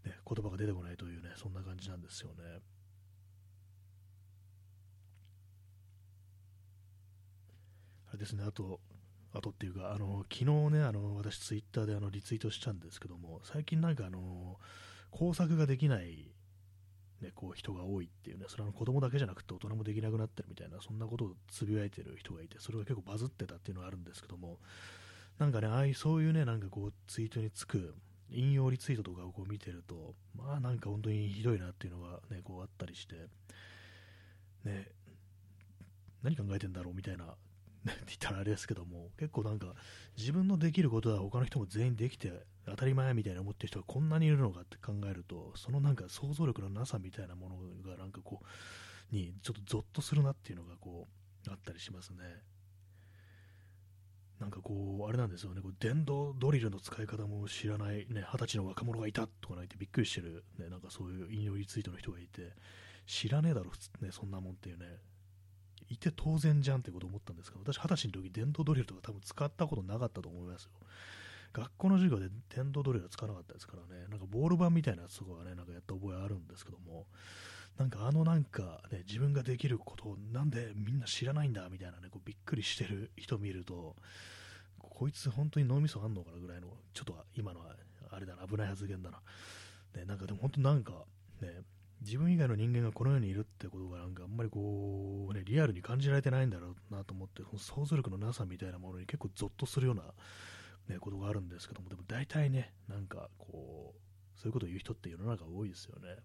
[0.05, 2.59] ね、言葉が出てこないというね、そんな感じなんですよね。
[8.09, 8.79] あれですね、あと、
[9.33, 14.59] あとっていうか、あの昨日ね、あの私、ツイッターであのリツイートしたんですけども、最近なんかあの
[15.11, 16.31] 工作ができない、
[17.21, 24.59] ね、こう人が多いっていうね、それは子供だけじゃなくて大人もできなくなってるみたいな、そんなことをつぶやいてる人がいて、それが結構バズってたっていうのがあるんですけども、
[25.39, 27.95] なんかね、ああいうそういうね、なんかこうツイートにつく
[28.29, 33.15] 引用リツイートとかをこう見てると、まあなんか本当にひどいなっていうのがね、こうあったりして、
[34.63, 34.89] ね、
[36.21, 37.35] 何考えてんだろうみたいな
[37.91, 39.73] って言ったらあれですけども、結構なんか、
[40.17, 42.31] 自分のできることは他の人も全員できて
[42.65, 47.55] 当たり前みたいな思ってる人がこんなにいるのかって考えると、そのなんか想像力のなさみたいなもの
[47.89, 48.41] がなんかこ
[49.11, 51.07] う、にちょっとゾッとするなっていうのがこ
[51.47, 52.23] う、あったりしますね。
[54.39, 62.53] なんかこう、あれなんですよね、こう電動ドリルの使い方も知らない、ね、二十歳の若者がいたとか言ってびっくりしてる、ね、なんかそういう引用リツイートの人がいて、
[63.05, 64.85] 知らねえだろ、ね、そんなもんっていうね、
[65.89, 70.69] いて当然じゃんってこと思ったんですけど、私、二十歳の時電動ドリルとか多分使ったことなかったと思いますよ。
[71.53, 77.05] 学校の授業で電動ドリルは使わなかったですからね、なんかボール板みたいなやつとかはね、なんかやった覚えあるんですけども、
[77.77, 83.95] なんかあのなんかね、自分ができることをなんでみんな知らないんだみたいなね、こうびっくりしてる人見ると、
[84.79, 87.75] こいつ本当に脳みそあんのかなぐらいの、ちょっと今のは
[88.09, 89.21] あれだな、危ない発言だな。
[89.95, 91.05] ね、なんかでも本当なんか
[91.41, 91.61] ね、
[92.05, 100.03] 自分以外の人間がこの世にいるってことがなんかあんまりこう、ね、リアルに感じられてないんだろうなと思って、想像力のなさみたいなものに結構ゾッとするような、
[100.89, 106.17] ね、ことがあるんですけども、でも大体ね、なんかこう、そういうことを言う人って世の中多いですよね。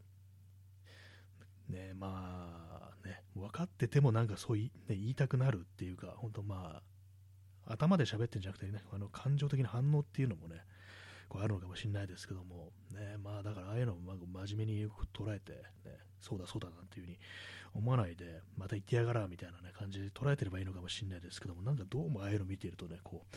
[1.69, 6.83] ね、まあね、分かっててもなんかそうい、ね、言いたくなるっていうか、本当ま
[7.67, 10.65] あ、頭で喋ってんじゃなくてね、あの感情的な反応っていうのもね、
[11.29, 15.59] こうあるのかもしれないですけども、ね、まあだからああいうのを真面目に捉えて、ね、
[16.21, 17.19] そうだそうだなんていうふうに
[17.75, 23.37] 思わないで、また言ってやがらみたいな、ね、感じで捉えてればいいのかもしれないですけども、なんかどうもああいうの見ているとね、こう、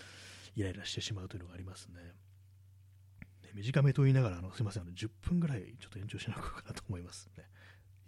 [0.56, 2.01] イライラしてしまうというのがありますね。
[2.01, 7.45] ね短めと言いながら、あのすみませんあの、10分ぐらいちょっと延長しなくかなと思いますね。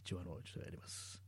[0.03, 1.22] 一応あの、ちょっとやります。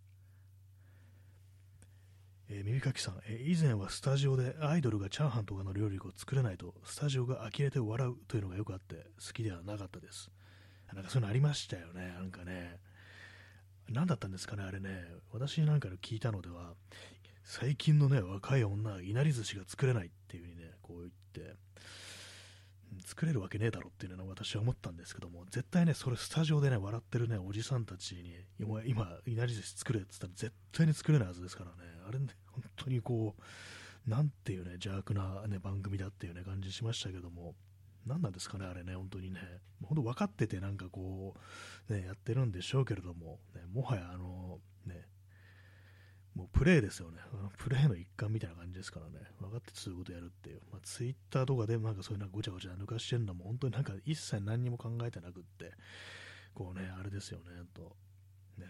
[2.50, 10.30] えー、耳かきさん、えー、以前はスタジオでアイドルがチャーハンとかの料理を作れないとスタジオが呆れて笑うというのがよくあって好きではなかったです。
[10.94, 12.14] なんかそういうのありましたよね。
[12.18, 12.80] なんかね。
[13.90, 15.06] 何だったんですかね、あれね。
[15.32, 16.74] 私なんか聞いたのでは、
[17.44, 21.56] 最近のね、若い女はいなり寿司が作れないっていう風にね、こう言って、
[23.06, 37.56] 作れるわけねえだろっていうのは私は思ったんですけども、絶対ね、それスタジオでね、笑ってるね、おじさんたちに、今、今いなり寿司作れって言ったら絶対に作れないはずですからね、あれね、本当にこう、なんていうね、邪悪な、ね、番組だっていうね、感じしましたけども、
[38.06, 39.40] 何なんですかね、あれね、本当にね、
[39.84, 41.36] 本当分かっててなんかこ
[41.90, 45.08] う、ね、やってるんでしょうけれども、ね、もはやあの、ね、
[46.36, 47.20] もうプレーですよね。
[47.58, 49.26] プレーの一環みたいな感じですからね。
[49.40, 50.62] 分かってそういうことやるっていう。
[50.72, 55.72] まあ、ツイッターとかでなんかそういうなんかごちゃごちゃ抜かしてるのも本当になんか一切何にも考えてなくって、
[56.54, 57.96] こうね、あれですよね、と。
[58.58, 58.66] ね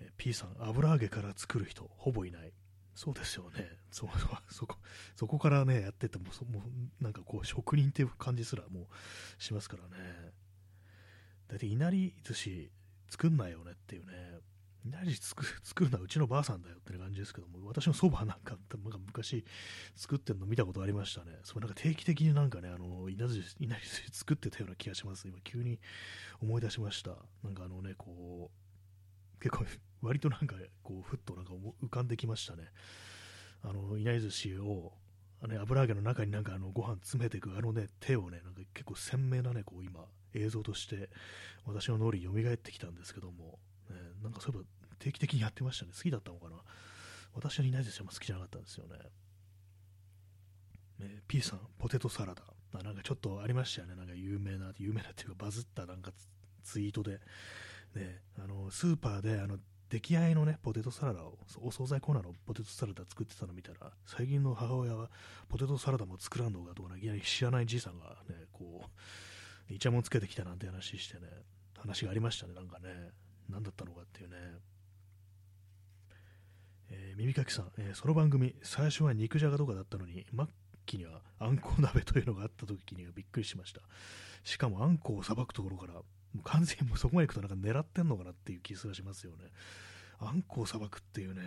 [0.00, 2.52] え、P さん、油揚げから作る人、ほぼいない。
[2.94, 3.78] そうですよね。
[3.90, 4.06] そ
[4.50, 4.76] そこ、
[5.16, 8.82] そこからね、やってても、そもうなんかこう、職人っていう感じすらも
[9.38, 10.32] うしますからね。
[11.48, 12.70] だっていなり寿司
[13.08, 14.12] 作んないよねっていうね。
[14.90, 19.44] なり作作るのはうちのばあさんだよって感じですけども、私のそばなんか、なんか昔
[19.94, 21.38] 作ってるの見たことありましたね。
[21.44, 25.28] そうなんか定期的になんかね、あの、いなりいなり作ってたような気がします。
[25.28, 25.78] 今急に
[26.40, 27.16] 思い出しました。
[27.44, 28.50] なんかあのね、こ
[29.38, 29.64] う、結構
[30.02, 32.64] 割となんか、こう、ふっとなんか浮かんできましたね。
[33.62, 34.92] あの、いなり寿司を、
[35.40, 41.10] あの、ね、油揚げの中になんかあの、ご飯詰めていくあのね、手をね、なんか結構鮮明なね、こう今、映像として
[41.66, 43.58] 私の脳裏に蘇ってきたんですけども、
[44.22, 45.92] なんかそういえば定期的にやってましたね。
[45.96, 46.56] 好きだったのかな。
[47.34, 48.06] 私はいないですよ。
[48.06, 48.98] 好きじゃなかったんですよね。
[50.98, 52.42] ね P さん、ポテトサラダ。
[52.74, 53.94] あなんかちょっとありましたよね。
[53.96, 56.12] なんか有名な、有名なっていうかバズったなんか
[56.62, 57.20] ツイートで、
[57.94, 59.58] ね、あのスーパーであの
[59.90, 65.10] 出来合いのね、ポテトサラダを、お惣菜コーナーのポテトサラダ作ってたの見たら、最近の母親は
[65.50, 68.86] ポテトサラダも作らんのかとか、ね、いきなり知らないじいさんがね、こ
[69.68, 71.28] う、イチャモンつけてきたなんて話してね、
[71.76, 73.10] 話がありましたね、なんかね、
[73.52, 74.36] 何だったのかっていうね。
[76.90, 80.46] えー、耳かきさん、えー、その番組、最初は肉じゃがとかだったのに、末
[80.84, 83.80] 期にはあんこ鍋というのがあった時にはびっくりしました。
[84.44, 86.02] しかもあんこをさばくところから、も
[86.36, 89.50] う完全にもうそこまで行くとなんか狙ってんのかなっていう気がしますよね。
[90.18, 91.42] あんこをさばくっていうね、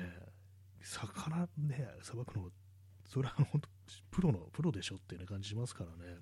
[0.81, 2.49] 魚ね、さばくの、
[3.05, 3.69] それは本当、
[4.11, 6.19] プロの、プロでしょっていう、ね、感じしますからね。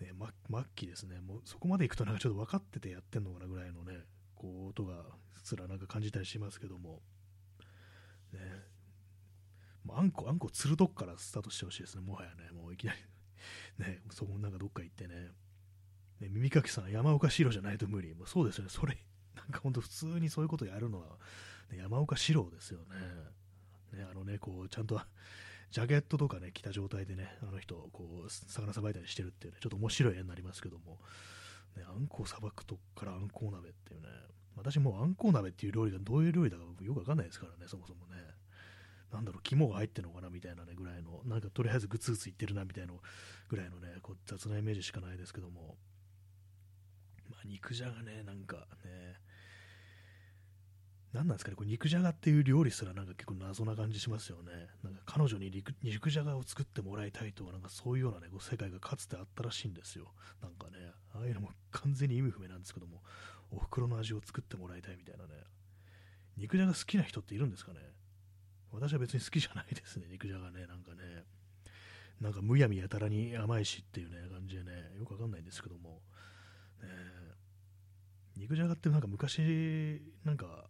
[0.00, 0.12] ね、
[0.50, 5.04] 末期ですね、もうそこまでいくとなんかちょっと分かっててやってんのかなぐらいのね、こう音が
[5.42, 7.00] すらなんか感じたりしますけども、
[8.32, 8.40] ね、
[9.90, 12.98] あんこ、あんこ釣るとこからスタートしてほしいですね、もはやね、もういきなり。
[13.78, 15.30] ね、そこなんかどっか行ってね、
[16.20, 18.96] ね耳かきさん、山岡四郎じゃないと無理、もうそうですよね、それ、
[19.34, 21.18] なんか本当普通にそういうことやるのは、
[21.70, 22.96] ね、山岡四郎ですよね。
[23.92, 25.00] ね、あのね、こう、ちゃんと
[25.70, 30.98] ジャケットとかね、着た状態でね、あの人、こう、魚さばいたりしてるっていうね、ちょっと面白い絵になりますけども、
[31.76, 34.08] ね、あんこをさばくとこからあんこう鍋っていうね、
[34.56, 38.14] 私もうあんこう鍋っていう料理がどういう料理だかよくわかんないですからね、そもそもね。
[39.12, 42.92] なんだろう、肝が入ってるのかなみたいなね、ぐらいの、なんかとりあえずグツグツいってるなみたいな
[43.48, 45.76] ぐらいのね、こう雑なイメージしかないですけども、
[47.30, 49.20] まあ、肉じゃがね、なんかね、
[51.14, 54.50] 何なんですかね、これ肉じゃがっていう料理すらなんか結構謎な感じしますよね。
[54.82, 55.48] なんか彼女に
[55.82, 60.12] 肉じゃがを作ってもらいたいとか、なんかそういうようなね、こう世界がかつてあったらしいんですよ。
[60.42, 63.00] なんかね、ああいうのも完全に意味不明なんですけども、
[63.52, 65.34] お袋の味を作ってもらいたいみたいなね。
[66.36, 67.78] 肉じゃが好きな人っているんですかね？
[68.72, 71.22] 私は別に好きじゃないですね、肉じゃがね、なんかね。
[72.20, 76.02] なんかむやみやたらに甘いしっていうね、感じでね、よくわかんないんですけども。
[76.82, 76.88] ね、
[78.36, 80.68] 肉じゃがってなんか昔、なんか、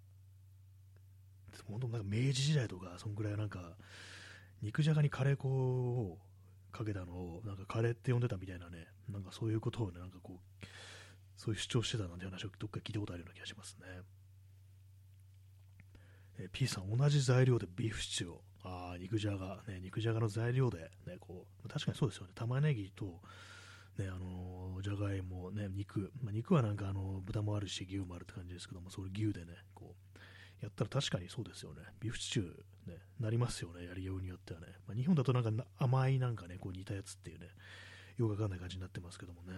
[1.67, 3.77] 本当なんか明治時代とか、そんぐらいなんか、
[4.63, 6.19] 肉じゃがにカレー粉を
[6.73, 10.67] かけたのを、なんかカレーって呼んでたみたいなね、なんかそういうことをね、なんかこう、
[11.37, 13.87] そういう主張してたなんて話をどっか聞いたことあるような気がしますね。
[16.39, 23.21] え、P さん、同じ材料でビーフシチューを、ああ、肉じゃが、ね、肉じゃがの材料で、ね、こう、確かにそうですよね、玉ねぎと、
[23.99, 30.04] ね、あの、じゃがいも、ね、肉、まあ、肉はなんかあの豚もあるし、牛もあるって感じですけども、それ牛でね、こう、
[30.65, 31.83] やったら確かにそうですよね。
[32.01, 34.67] ビーフシチュー、ね、なりますよね、やりようによってはね。
[34.87, 37.49] まあ、日本だとなんか甘いなんかね、こう似たやつっていうね、
[38.17, 39.55] よくわかんない感じになってますけどもね。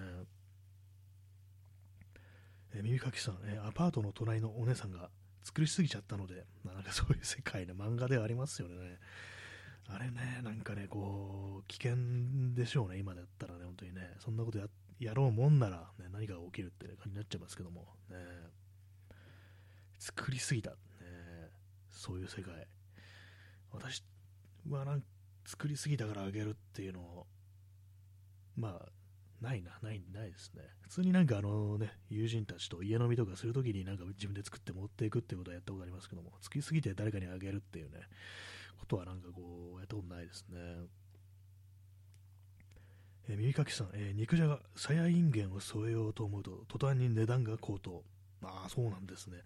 [2.75, 5.11] え、耳かきさん、えー、アパートの隣のお姉さんが
[5.45, 8.99] 作りすぎちゃったので、まあ、なんかそういう世界ね、漫画ではありますよね。
[9.89, 11.97] あれね、なんかね、こう、危険
[12.55, 14.67] でしょうね、今だったらね、本当にね、そんなことや
[14.99, 18.17] やろうもんなら、ね、何かが起きるって、ね、感じになっちゃいますけども、ね、
[19.99, 20.73] 作りすぎた、
[21.97, 22.67] そういう世界。
[23.73, 24.05] 私
[24.69, 25.03] はなん
[25.45, 27.27] 作りすぎたからあげるっていうのを
[28.57, 28.89] まあ
[29.41, 29.79] ないな。
[29.83, 30.63] ないないですね。
[30.83, 38.01] 普通になんかあのね友人たちと家飲みとかするときになんか自分で作って持っていくっていうことはやったことありますけども作りすぎて誰かにあげるっていうね
[38.79, 40.59] ことはなんかこうやったことないですね。
[43.29, 48.05] えー、耳かきさん、えー、肉じゃが、さやいんげんを添えようと思うと、途端に値段が高騰。
[48.43, 49.39] ああ、そうなんですね。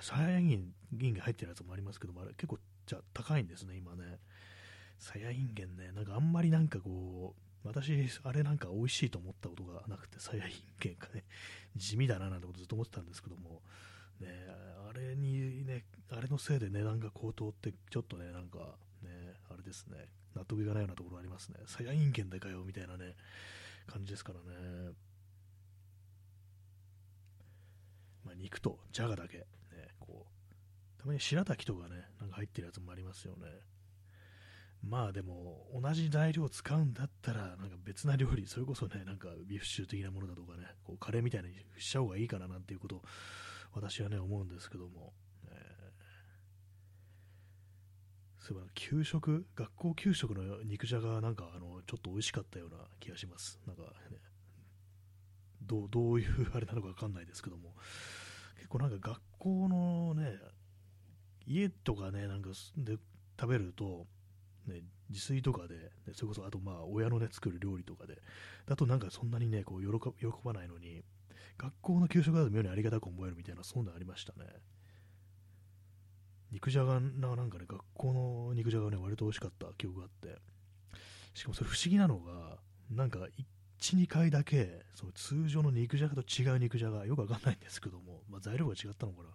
[0.00, 4.18] サヤインゲン入ってるやつもありますけども、あれ結構じゃ高いんですね、今ね。
[4.98, 11.24] サヤインゲンね、なんかあんまりなんかこう、私、あれなんか美味しいと思ったことがなくて、サヤインゲンがね、
[11.76, 13.62] 地味だななんてことずっと思ってたんですけども、
[14.20, 14.28] ね、
[14.88, 18.58] あれにね、あれのせいで値段が高騰って、ちょっとね、なんか
[19.02, 21.56] ね、あれですね、納得いかないようなところありますね。
[21.66, 23.14] サヤインゲンでかよ、みたいなね、
[23.86, 24.92] 感じですからね。
[28.24, 29.46] まあ、肉とジャガだけ
[31.04, 33.46] たまに白滝とかね、なんか入ってるやつもありますよね。
[34.82, 43.02] まあでも、同じ材料を使うんだったら、なんか別な料理、それこそね、なんかビーフシチュー的なものだとかね、こうカレーみたいにしちゃ方がいいかななんていうことを
[43.72, 45.12] 私はね、思うんですけども。
[45.46, 53.60] えー、そういえば、給食、学校給食の肉じゃがなんかあの、ちょっと美味しかったような気がします。
[53.66, 53.88] なんかね、
[55.60, 57.74] どうどういうあれなのかわかんないですけども、
[58.56, 60.38] 結構なんか学校のね、
[61.46, 62.96] 家とかね、なんかで
[63.38, 64.06] 食べると、
[64.66, 68.18] ね、自炊とかで、ね、それこそあとまあ親のね、作る料理とかで、
[68.66, 71.02] だとなんかそんなにね、こう喜喜ばないのに、
[71.58, 74.46] 学校の給食だと妙にありがたく思えるみたいな、そんなありましたね。
[76.50, 80.38] 肉じゃがな、なんかね、学校の肉じゃがね、割と美味しかった記憶があって、
[81.34, 82.58] しかもそれ不思議なのが、
[82.90, 83.18] なんか
[83.80, 89.28] 1、2回だけ、その通常の肉じゃがと違う肉じゃが、よくわかんないんですけども、まあ、材料が違ったのかな。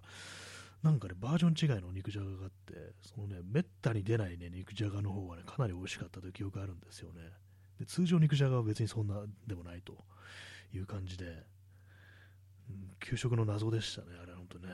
[0.82, 7.22] なんかね、バージョン違いの肉じゃががあって、そのね、めったに出ないね、肉じゃがの方はね、かなり美味しかったという記憶があるんですよね。
[7.80, 9.94] で通常肉じゃがは別にそんなでもないと
[10.74, 11.26] いう感じで、
[12.70, 14.68] うん、給食の謎でしたね、あれ、本当ね。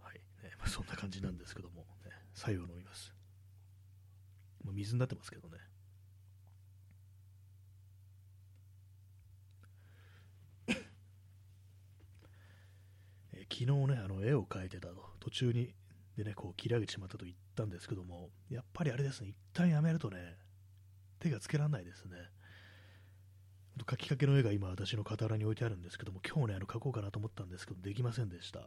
[0.00, 3.14] はい、ねまあ、そんな感じなんですけども、ね、白湯を飲みます。
[4.64, 5.58] まあ、水になってますけどね。
[13.50, 15.74] 昨日ね、あの絵を描いてたと、途中に
[16.16, 20.36] でね、こう切り上げてしまったと言ったんですけども、やっぱりあれですね、一旦やめるとね、
[21.20, 22.16] 手がつけられないですね。
[23.88, 28.60] 書きかけの絵が今私の傍らに置いてあるんですけども、今日ね、あの書こうかなと思ったんですけど、できませんでした。
[28.60, 28.66] ね、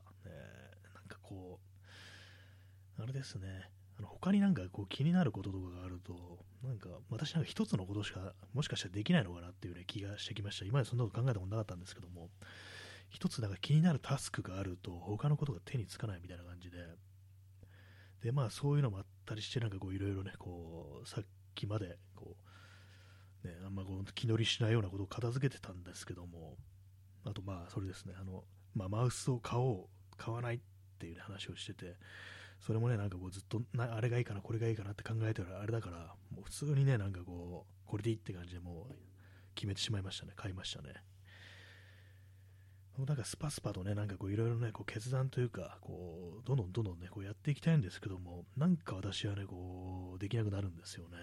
[0.96, 1.60] なんかこ
[2.98, 3.70] う、あれですね、
[4.00, 10.66] あの他になんかこう気になることとかがあると、なんか私なんか一つのことしかもしかしたらできないのかなっていう、ね、気がしてきました。
[10.66, 12.30] 今までそんなこと考えたことなかったんですけども、
[13.12, 16.78] 一つなんか気になるタスクがあると、他のことが手につかないみたいな感じで、
[18.24, 22.38] で、まあそういうのもあったりして、なんかこういろいろね、こう、さっきまで、こ
[23.44, 26.56] う、ね、あんまこう気乗りしないようなことを片付けてたんですけども、
[27.26, 28.44] あとまあそれですね、あの、
[28.74, 30.60] まあ、マウスを買おう、買わないっ
[31.00, 31.98] ていう、ね、話をしてて、
[32.60, 38.96] それもね、なんかこうずっとな、あれがいいかな、これがいいかなって考えてるあれだから、もう普通にね、なんかこう、これでいいって感じでもう
[39.56, 40.94] 決めてしまいましたね、買いましたね。
[42.98, 51.18] なんかスパスパとね、なんかこういろいろね、こう決断というか、こう、どんどんどんどんね、こうやっていきたいんですけども、なんか私はね、こう、できなくなるんですよね。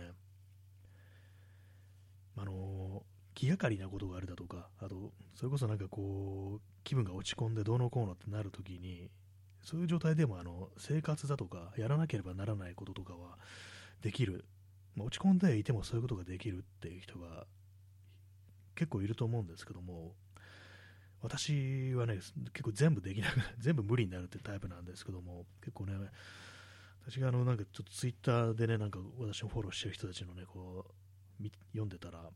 [2.37, 3.05] あの、
[3.35, 9.11] 気がかりなことがあるだとか、あと、それこそなんかこう、気分が落ち込んでどうのこうのってなるときに、
[9.63, 13.39] そういう状態でもあの生活だとか、やらなければならないこととかは
[14.03, 14.47] できる、
[14.95, 17.47] まあ、落ち込んでいてもそういうことができるっていう人が
[18.75, 20.15] 結構いると思うんですけども、
[21.21, 22.21] 私はね、
[22.53, 25.95] 結構全部できなく、 全部無理になるってタイプなんですけども、結構ね、
[27.07, 30.95] 私があのなんかちょっとツイッターでね、なんか私をフォローしてる人たちのね、こ
[31.41, 32.31] う、読んでたら、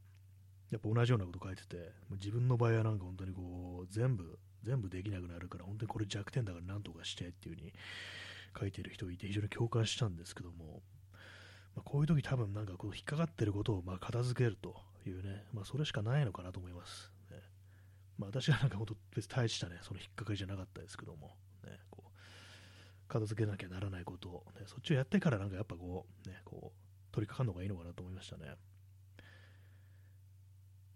[0.70, 7.72] やっぱ同じようなこと書いてて、自分の場合はなんか本当にこう、全部、全部できなくなるから、本当にこれ弱点だから何とかしてっていう風に
[8.58, 10.82] 書いてる人いて、非常に共感したんですけども、
[11.74, 14.76] まあ、こういう時多分なんかこう引っかかってることをま片付けると
[15.06, 17.11] いうね、まあ、それしかないのかなと思います。
[18.22, 22.10] まあ、私はなんか本当別に大したね、その引っかかりじゃなかったですけども、ね、こう、
[23.08, 28.54] 片付けなきゃならないことを、ね、そっちをやってからなんかやっぱこう、ね、こう、取り掛かるのがいいのかなと思いましたね。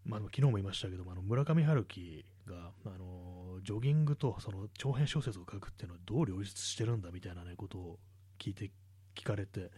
[0.04, 7.98] まあ、昨日も言いましたけども、あの村上春樹が、あのジョギングとその長編小説を書くっていうのはどう両立してるんだみたいな、ね、ことを
[8.38, 8.70] 聞いて、
[9.16, 9.72] 聞かれて、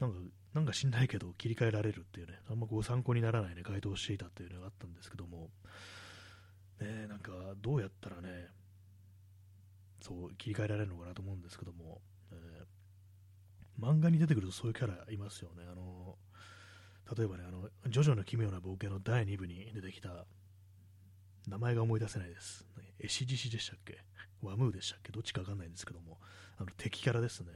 [0.00, 0.18] なんか、
[0.54, 5.50] なんか知んないけど切り替えられるっていうね、あんまこう参考にならないね、回答をしていたっていうのがあったんですけども、
[6.80, 8.48] ね、なんかどうやったらね、
[10.00, 12.00] そう切り替えられるのかなと思うんですけども、
[12.32, 15.64] えー、漫画に出てくるとそういうキャラいますよね。
[15.70, 16.16] あの
[17.16, 20.26] 例えばね、あの、ジョジョの奇妙な冒険の第2部に出てきた、
[21.48, 22.64] 名前が思い出せないです。
[23.00, 23.98] エシジシでしたっけ？
[24.42, 25.10] ワムーでしたっけ？
[25.10, 26.18] どっちかわかんないんですけども、
[26.58, 27.48] あの敵キャラですね。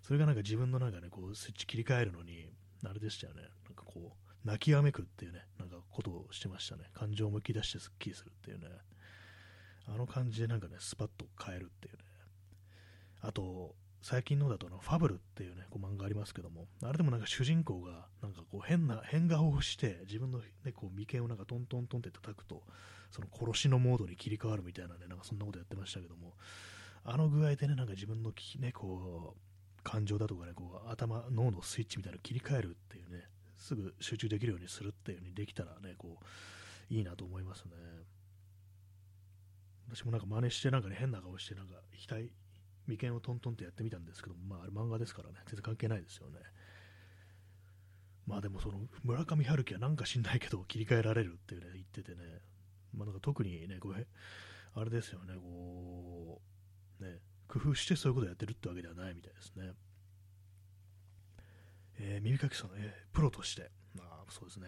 [0.00, 2.50] それがなんか自分のなんかね、こうスイッチ切り替えるのに、
[2.86, 3.42] あれでしたよね。
[3.66, 6.84] なんかこう、泣きわめくっていうね、なんかことをしてましたね。
[6.94, 8.66] 感情をむき出してスッキリするっていうね。
[9.86, 12.00] あの感じでなんかね、スパッと変えるっていうね。
[13.22, 22.62] あと、最近のだとの、ファブルっていうね、こう漫画ありますけども、あれでもなんか主人公が、なんかこう変な、変顔をして、自分のね、こう眉間をなんかトントントンって叩くと、
[23.10, 26.34] その殺しのモードに切り替わるみたいなね、なんかそんなことやってましたけども、
[27.04, 33.24] あの具合でね、なんか自分のね、こう、感情だとかね、こう頭、脳のスイッチみたいなの切り替えるっていうね、
[33.60, 37.72] すぐ集中できるようにするっていう風にできたらね、こう、いいなと思いますね。
[39.88, 41.74] 私もなんか真似してなんかね、変な顔してなんか
[42.08, 42.30] 額、
[42.86, 46.38] 眉間をトントンってやってみたんですけど、まああれ漫画ですからね、全然関係ないですよね。
[48.26, 52.40] まあでもその村上春樹はなんか知んないけど切り替えられるっていうね、言っててね、
[52.94, 54.06] まあなんか特にね、こう、
[54.74, 56.40] あれですよね、こ
[57.00, 59.72] う、ね、工夫してそういうことやってるってわけではないみたいですね。
[62.02, 64.66] えー、耳かきさん、えー、プロとして、まあ、そうですね、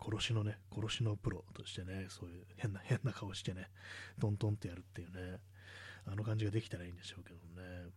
[0.00, 3.70] 殺しのね、殺しのプロとしてね、そういう変な、 変な顔してね、
[4.20, 5.38] トントンってやるっていうね、
[6.06, 7.90] あの感じができたらいいんでしょうけどね。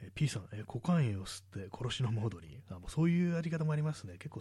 [0.00, 4.16] えー、P さん、えー、コカインを吸って殺しのモードに、あもうそういうやり方もありますね。
[4.18, 4.40] 結構、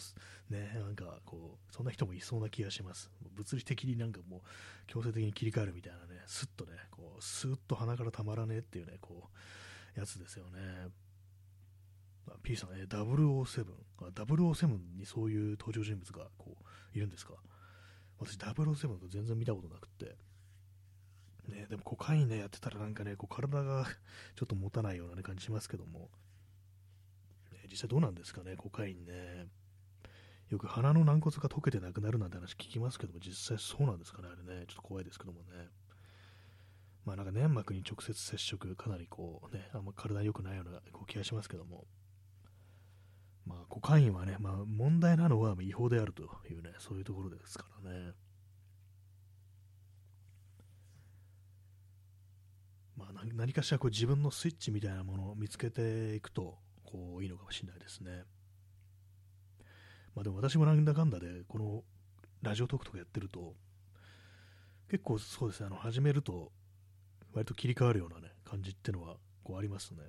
[0.49, 3.09] ね、なんかこう、そんな人もいそうな気がします。
[3.31, 4.41] 物理的になんかもう、
[4.85, 9.31] 強制的に切り替えるみたいなね、スッとね、こう、スーッと鼻からたまらねえっていうね、こ
[9.95, 10.89] う、やつですよね。
[12.41, 13.65] P さん、えー、007
[13.99, 17.34] あ、007にそういう登場人物がこういるんですか？
[18.19, 20.15] 私、007と全然見たことなくて、
[21.47, 23.86] ね、でもコカインね、やってたらなんかね、こう体が
[24.36, 26.09] ちょっと持たないような、感じしますけども、
[27.51, 29.47] ね、実際どうなんですかね、コカインね。
[30.49, 35.69] よく鼻の軟骨が溶けてなくなるなんて話聞きますけども、実際そうなんですかね、あれね、ちょっと怖いですけどもね。
[37.05, 41.88] まあなんか粘膜に直接接触、かなりこうね、あんま体に良くないようなこう気がしますけども、
[43.45, 48.13] まあ、コカインはね、まあ、問題なのは違法であるというね、そういうところですからね。
[52.95, 58.23] まあ、何かしらこう自分のスイッチみたいなものを見つけていくと、こう、いいのかもしれないですね。
[60.15, 61.83] まあでも私もなんだかんだで、この
[62.41, 63.55] ラジオトークとかやってると、
[64.89, 66.51] 結構そうですね、あの始めると、
[67.33, 70.03] 割と切り替わるようなね、感じっていうのは、こうありますね。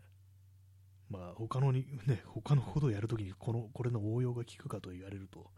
[1.14, 5.50] まあ、他のに、ね、他のことをやるときに、この、これの応用が効くかと言われると、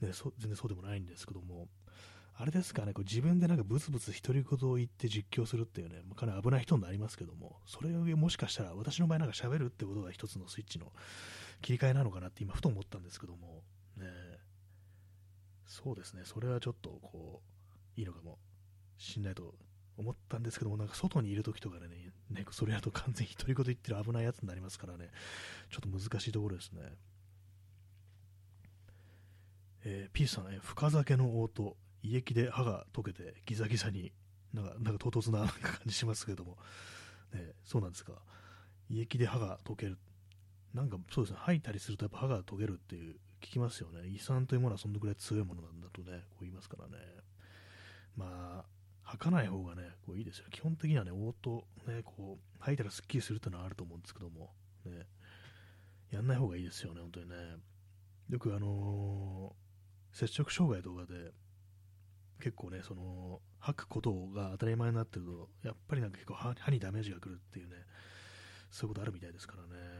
[0.00, 1.68] ね、そ全然そうでもないんですけども、
[2.34, 10.90] あれですかね、こう自分でなんかブツブツ独り言を言って実況するっていうね、かなり危ない人になりますけども、それをもしかしたら私の場合なんか喋るってことが一つのスイッチの
[11.60, 13.62] 切り替えなのかなって今ふと思ったんですけども、
[13.98, 14.06] ね、
[15.66, 17.42] そうですね、それはちょっとこ
[17.96, 18.38] う、いいのかも
[18.96, 19.54] しんないと
[20.00, 21.96] 思ったんですけども、なんか外にいるときとかでね、
[22.30, 25.10] ね、それだと完全に独り言言ってる危ないやつになりますからね、
[25.70, 26.82] ちょっと難しいところですね。
[29.84, 34.12] えー、P さん、え深酒の応答、胃液で歯が溶けてギザギザに
[34.52, 35.50] なんかなんか唐突な感
[35.86, 36.56] じしますけども、
[37.32, 38.12] ね、そうなんですか。
[38.88, 39.98] 胃液で歯が溶ける。
[40.74, 44.08] なんかそうですね吐いたりするとやっぱ歯が溶けるっていう聞きますよね。
[44.08, 46.96] 胃酸というものはそのぐらい強いものなんだとねこう言いますからね。
[48.16, 48.64] まあ
[49.10, 50.46] 吐かない方がねこういいですよ。
[50.50, 54.50] 基本的にはね応答ねこう吐いたらすっきりするっていうのはあると思うんですけども
[54.84, 55.06] ね。
[56.10, 57.34] やんない方がいいですよね本当にね。
[58.28, 61.32] よくあのー、接触障害とかで
[62.40, 67.76] 結構ね、その、吐くことが当たり前になってると、やっぱりなんか結構歯にダメージが来るっていうね、
[68.70, 69.99] そういうことあるみたいですからね。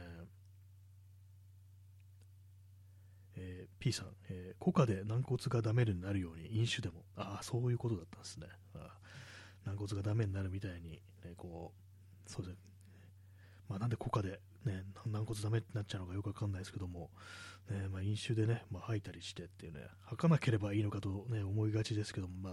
[3.61, 8.47] えー、P さん、えー、コで軟骨がダメになるように飲酒でも、ああ、そういうことだったんですね。
[8.75, 8.97] あ
[9.65, 11.71] 軟骨がダメになるみたいに、ね、こ
[12.27, 12.59] う、そうですね。
[13.69, 17.11] まあ、なんでコカで、ね、軟骨ダメってなっちゃうのかよくわかんないですけども、
[17.69, 22.49] ねまあ、飲酒でね、まあ、吐いたりしてっていうね、吐かなければいいのかと、ね、思いがちですけども、ま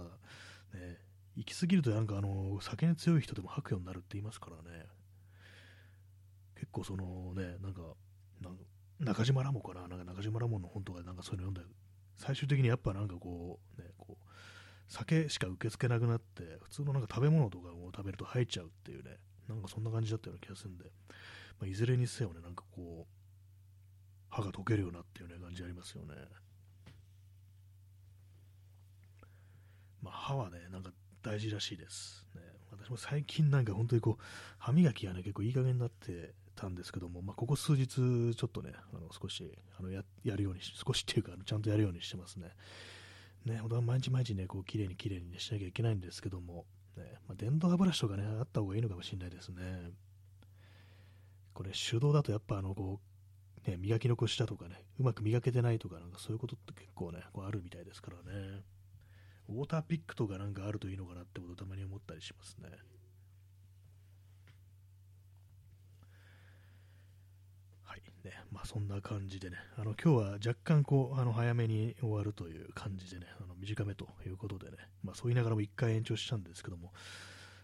[0.73, 0.97] あね、
[1.35, 4.85] 行き過ぎるとなんかあの酒に強い人でも吐くようになるって言いますからね、
[6.55, 7.81] 結構そのね、なんか、
[8.99, 11.75] 中島ラモかな、なんか中島ラモの本とかなんかそういうの読んで、
[12.17, 14.29] 最終的にやっぱなんかこう、ね、こう
[14.87, 20.85] 酒しか受け付けなくなって、普通のなんか食べ物とかを食べると吐いちゃうっていうね、なんかそんな感じだったような気がするんで、
[21.59, 23.13] まあ、いずれにせよね、なんかこう、
[24.29, 26.15] 歯が溶けるようなっていうね、感じありますよね。
[30.01, 30.91] まあ、歯はね、なんか
[31.21, 32.25] 大事らしいです。
[32.35, 32.41] ね、
[32.71, 34.23] 私も最近なんか本当にこう、
[34.57, 42.49] 歯磨きがね、結構いい加減になってたんですけども、まあ、ここ数日ちょっとね、あの少しあのやるように、少しっていうか、ちゃんとやるようにしてますね。
[43.45, 46.65] ね、本当は毎日毎日ね、こう、綺麗に綺麗に、しなきゃいけないんですけども、
[46.97, 49.91] ね、まあ、電動歯ブラシとかね、あった方がいいのかもしれないですね。
[51.53, 52.99] これ手動だとやっぱあのこ
[53.65, 58.63] う、ね、磨き残したとかね、うまく磨けてないとか、なんかそういうことって結構ね、こうあるみたいですからね。
[59.49, 62.69] ウォーターピックとかなんかあるといいのかなってことたまに思ったりしますね。
[67.83, 76.91] はいね、まあそんな感じでね、あの今日は若干こう、あの早めに終わるという感じでね、あの短めということでね、まあそう言いながらも1回延長したんですけども、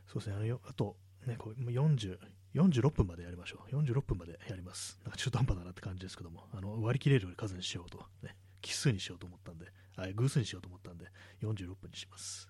[0.08, 0.96] そうですね、あのあと、
[1.26, 2.18] ね、こう40、
[2.56, 3.76] 46分までやりましょう。
[3.76, 4.98] 46分までやります。
[5.04, 9.66] なんか中途半端だなって感じですけども、あの割り切れる数にしようと、ね、奇数にしようと思ったんで、
[9.98, 11.06] あ偶数にしようと思ったんで、
[11.44, 12.50] 46分にします。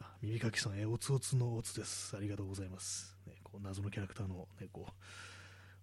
[0.00, 2.16] あ耳かきさん、えおつおつのおつです。
[2.16, 3.16] ありがとうございます。
[3.26, 4.92] ね、こう謎のキャラクターの、ね、こう、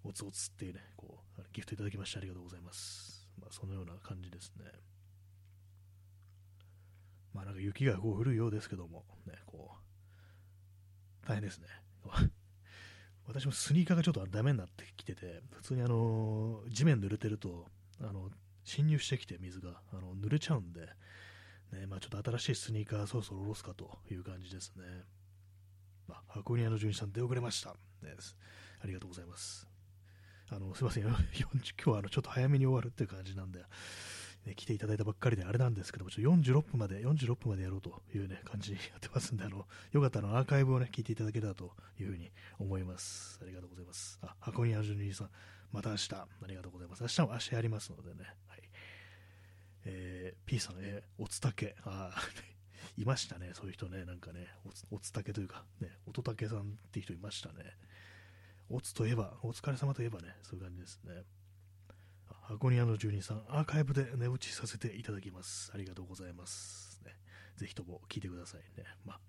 [0.08, 3.28] おつおつっていうね、こう、ギフトいただきましてありがとうございます。
[3.39, 4.66] まあ、そのような感じですね。
[7.34, 9.72] まあなんか雪がこう降るようですけども、ね、こ
[11.24, 11.68] う、大変ですね。
[13.28, 17.68] 私もスニーカーがちょっとダメになってきてて、普通にあの地面濡れてると、
[17.99, 18.32] あの
[18.64, 20.88] 侵入してきて水があの濡れちゃうんで、
[21.72, 24.86] ねまあ、ちょっと新しいスニーカーそろそろ下ろすかという感じですね。
[26.10, 28.16] あ、箱庭の純次さん出遅れました、ね。
[28.82, 29.74] ありがとうございます。
[30.50, 33.66] あのすみません、 今日はあのちょっと早めに終わるっていう感じなんで、
[34.46, 43.39] ね、来ていただいたばっかりであれなんですけども、ちょっと46分まで、46分までやろうというね、感じにやってますんで、あの、よかったらアーカイブをね、聞いていただけたらというふうに思います。
[43.41, 44.20] ありがとうございます。
[44.22, 45.30] あ、箱庭純次さん、
[45.72, 47.02] また明日、ありがとうございます。
[47.02, 48.62] 明日も明日やりますのでね、はい。
[49.86, 52.16] えー、P さん、えー、おつたけ、あ
[52.98, 54.48] いましたね、そういう人ね、なんかね、
[54.91, 57.76] おつたけというか、ね、おとたけさんっていう人いましたね。
[58.70, 61.24] おつといえば、お疲れ様といえばね、そういう感じですね。
[62.47, 65.72] 箱庭の住人さん、アーカイブで寝落ちさせていただきます。
[65.74, 67.01] ありがとうございます。
[67.05, 67.16] ね、
[67.57, 68.86] ぜひとも聞いてくださいね。
[69.05, 69.20] まあ、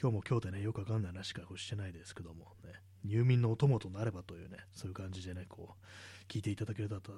[0.00, 2.72] 今日も今日でね、よくわかんない話しかしてないですけども、ね、
[3.04, 7.12] 入眠のお供となればというね、そういう感じでね、こう、聞いていただけたらと、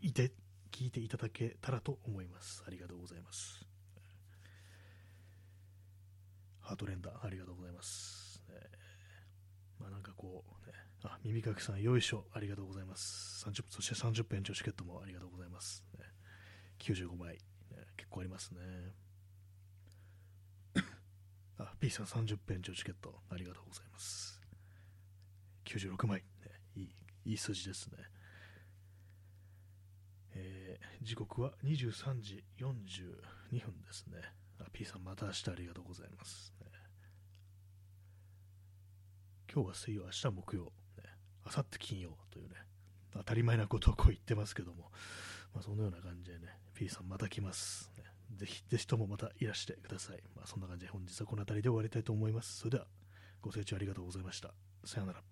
[0.00, 0.32] いて、
[0.70, 2.64] 聞いていただけたらと思います。
[2.66, 3.66] ありがとうございます。
[6.60, 8.42] ハートレンダー、ありがとうございます。
[8.48, 8.54] ね、
[9.78, 10.72] まあなんかこう、ね、
[11.04, 13.44] あ、耳かきさん、よいしょ、ありがとうございます。
[13.46, 15.84] 30そして30分延長チケットもありがとうございます。
[15.98, 16.04] ね、
[16.78, 17.40] 95枚、ね、
[17.96, 18.60] 結構ありますね。
[21.58, 24.40] あ、P さん30編長チケット、ありがとうございます。
[25.64, 26.24] 96枚、ね、
[26.76, 26.94] いい
[27.24, 27.98] いい数字ですね。
[30.34, 34.18] えー、時刻は23時42分ですね。
[34.60, 36.66] あ P さん、また明日ありがとうございます、ね。
[39.52, 40.72] 今日は水曜、明日木曜、
[41.44, 42.56] あさって金曜というね、
[43.14, 44.90] 当たり前なことをこう言ってますけども、
[45.54, 48.04] まあ、そのような感じでね、P さんまた来ます、ね。
[48.36, 50.22] ぜひ、ぜひともまたいらしてください。
[50.34, 52.58] まあ、そんな感じで本日はこの辺りで終わりたいと思います。
[52.58, 52.86] それでは、
[53.40, 54.52] ご清聴ありがとうございました。
[54.84, 55.31] さようなら。